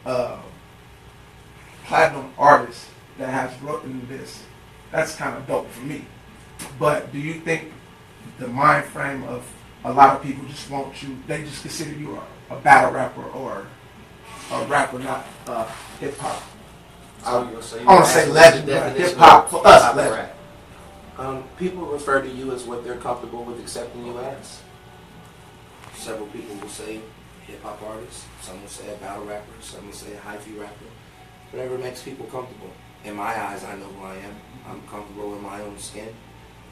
uh, 0.06 0.38
platinum 1.84 2.32
artist 2.38 2.86
that 3.18 3.30
has 3.30 3.60
written 3.62 4.06
this, 4.08 4.44
that's 4.92 5.16
kind 5.16 5.36
of 5.36 5.46
dope 5.46 5.68
for 5.70 5.84
me. 5.84 6.04
But 6.78 7.12
do 7.12 7.18
you 7.18 7.34
think 7.34 7.72
the 8.38 8.46
mind 8.46 8.84
frame 8.86 9.24
of 9.24 9.50
a 9.84 9.92
lot 9.92 10.16
of 10.16 10.22
people 10.22 10.46
just 10.46 10.70
want 10.70 11.02
you? 11.02 11.16
They 11.26 11.42
just 11.42 11.62
consider 11.62 11.98
you 11.98 12.20
a, 12.50 12.54
a 12.54 12.60
battle 12.60 12.92
rapper 12.92 13.22
or 13.22 13.66
a 14.52 14.64
rapper, 14.66 14.98
not 14.98 15.24
uh, 15.46 15.64
hip 16.00 16.16
hop. 16.18 16.42
So 17.24 17.48
you- 17.50 17.62
so 17.62 17.78
I 17.80 17.84
want 17.84 18.04
to 18.06 18.10
say 18.10 18.26
legend, 18.30 18.66
the 18.68 18.72
but 18.72 18.80
definition 18.80 19.08
hip 19.08 19.18
hop 19.18 19.48
for 19.50 19.66
us, 19.66 19.96
legend. 19.96 20.28
Um, 21.18 21.44
people 21.58 21.84
refer 21.86 22.22
to 22.22 22.28
you 22.28 22.52
as 22.52 22.64
what 22.64 22.82
they're 22.82 22.96
comfortable 22.96 23.44
with 23.44 23.60
accepting 23.60 24.06
you 24.06 24.18
as. 24.18 24.60
Several 25.94 26.26
people 26.28 26.54
will 26.56 26.68
say 26.68 27.00
hip 27.46 27.62
hop 27.62 27.82
artist. 27.82 28.24
Some 28.40 28.60
will 28.62 28.68
say 28.68 28.90
a 28.92 28.96
battle 28.96 29.24
rapper. 29.26 29.52
Some 29.60 29.86
will 29.86 29.92
say 29.92 30.14
a 30.14 30.18
hyphy 30.20 30.58
rapper. 30.58 30.86
Whatever 31.52 31.76
makes 31.78 32.02
people 32.02 32.26
comfortable. 32.26 32.70
In 33.04 33.16
my 33.16 33.38
eyes, 33.38 33.64
I 33.64 33.76
know 33.76 33.84
who 33.86 34.04
I 34.06 34.14
am. 34.16 34.36
I'm 34.68 34.80
comfortable 34.88 35.34
in 35.36 35.42
my 35.42 35.60
own 35.60 35.78
skin. 35.78 36.08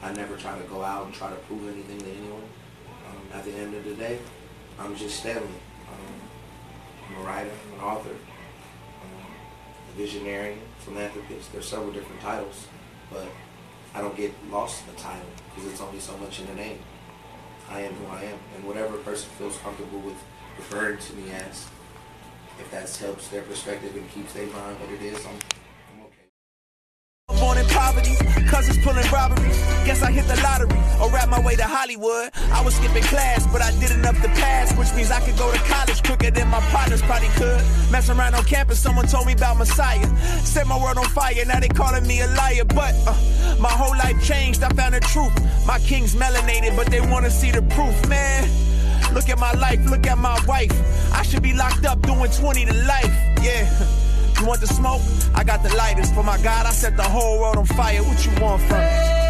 I 0.01 0.13
never 0.13 0.35
try 0.37 0.57
to 0.57 0.63
go 0.65 0.81
out 0.83 1.05
and 1.05 1.13
try 1.13 1.29
to 1.29 1.35
prove 1.35 1.67
anything 1.71 1.99
to 1.99 2.09
anyone. 2.09 2.43
Um, 3.07 3.37
at 3.37 3.43
the 3.45 3.51
end 3.53 3.75
of 3.75 3.83
the 3.83 3.93
day, 3.95 4.17
I'm 4.79 4.95
just 4.95 5.19
Stanley. 5.19 5.41
Um, 5.89 6.28
I'm 7.09 7.21
a 7.21 7.25
writer, 7.25 7.49
I'm 7.67 7.79
an 7.79 7.85
author, 7.85 8.11
um, 8.11 9.31
a 9.93 9.97
visionary, 9.97 10.57
philanthropist. 10.79 11.51
There's 11.51 11.67
several 11.67 11.91
different 11.91 12.21
titles, 12.21 12.67
but 13.11 13.25
I 13.95 14.01
don't 14.01 14.15
get 14.15 14.31
lost 14.51 14.83
in 14.87 14.93
the 14.93 14.99
title 15.01 15.25
because 15.49 15.71
it's 15.71 15.81
only 15.81 15.99
so 15.99 16.15
much 16.17 16.39
in 16.39 16.47
the 16.47 16.53
name. 16.55 16.79
I 17.69 17.81
am 17.81 17.93
who 17.93 18.07
I 18.07 18.23
am, 18.23 18.37
and 18.55 18.63
whatever 18.65 18.97
person 18.97 19.29
feels 19.37 19.57
comfortable 19.57 19.99
with 19.99 20.17
referring 20.57 20.97
to 20.97 21.13
me 21.13 21.31
as, 21.31 21.67
if 22.59 22.69
that 22.71 22.89
helps 22.95 23.27
their 23.29 23.41
perspective 23.43 23.95
and 23.95 24.09
keeps 24.11 24.33
their 24.33 24.47
mind 24.47 24.79
what 24.79 24.89
it 24.91 25.01
is, 25.01 25.25
I'm, 25.25 25.35
I'm 25.93 26.05
okay. 26.05 26.27
Cousins 28.59 28.83
pulling 28.83 29.09
robberies. 29.09 29.57
Guess 29.87 30.03
I 30.03 30.11
hit 30.11 30.27
the 30.27 30.35
lottery 30.43 30.75
or 30.99 31.09
rap 31.11 31.29
my 31.29 31.39
way 31.39 31.55
to 31.55 31.63
Hollywood. 31.63 32.29
I 32.51 32.61
was 32.61 32.75
skipping 32.75 33.03
class, 33.03 33.47
but 33.53 33.61
I 33.61 33.71
did 33.79 33.89
enough 33.91 34.21
to 34.21 34.27
pass, 34.35 34.75
which 34.77 34.93
means 34.95 35.11
I 35.11 35.21
could 35.21 35.37
go 35.37 35.49
to 35.49 35.57
college 35.59 36.03
quicker 36.03 36.29
than 36.29 36.49
my 36.49 36.59
partners 36.67 37.01
probably 37.01 37.29
could. 37.39 37.63
Messing 37.89 38.19
around 38.19 38.35
on 38.35 38.43
campus, 38.43 38.77
someone 38.77 39.07
told 39.07 39.27
me 39.27 39.31
about 39.31 39.55
Messiah. 39.57 40.05
Set 40.43 40.67
my 40.67 40.75
world 40.75 40.97
on 40.97 41.05
fire, 41.05 41.45
now 41.45 41.61
they 41.61 41.69
calling 41.69 42.05
me 42.05 42.19
a 42.19 42.27
liar. 42.35 42.65
But 42.65 42.95
uh, 43.07 43.15
my 43.61 43.71
whole 43.71 43.95
life 43.95 44.21
changed, 44.25 44.61
I 44.61 44.67
found 44.73 44.93
the 44.93 44.99
truth. 44.99 45.31
My 45.65 45.79
king's 45.79 46.13
melanated, 46.13 46.75
but 46.75 46.87
they 46.87 46.99
wanna 46.99 47.31
see 47.31 47.51
the 47.51 47.61
proof, 47.61 47.95
man. 48.09 48.43
Look 49.13 49.29
at 49.29 49.39
my 49.39 49.53
life, 49.53 49.79
look 49.89 50.05
at 50.05 50.17
my 50.17 50.37
wife. 50.45 50.75
I 51.13 51.23
should 51.23 51.43
be 51.43 51.53
locked 51.53 51.85
up 51.85 52.01
doing 52.01 52.29
20 52.29 52.65
to 52.65 52.73
life, 52.73 53.15
yeah. 53.41 53.71
You 54.39 54.45
want 54.45 54.61
the 54.61 54.67
smoke? 54.67 55.01
I 55.35 55.43
got 55.43 55.63
the 55.63 55.75
lighters. 55.75 56.11
For 56.11 56.23
my 56.23 56.41
God, 56.41 56.65
I 56.65 56.71
set 56.71 56.95
the 56.95 57.03
whole 57.03 57.39
world 57.39 57.57
on 57.57 57.65
fire. 57.65 58.01
What 58.03 58.25
you 58.25 58.31
want 58.41 58.61
from 58.61 58.79
me? 58.79 59.28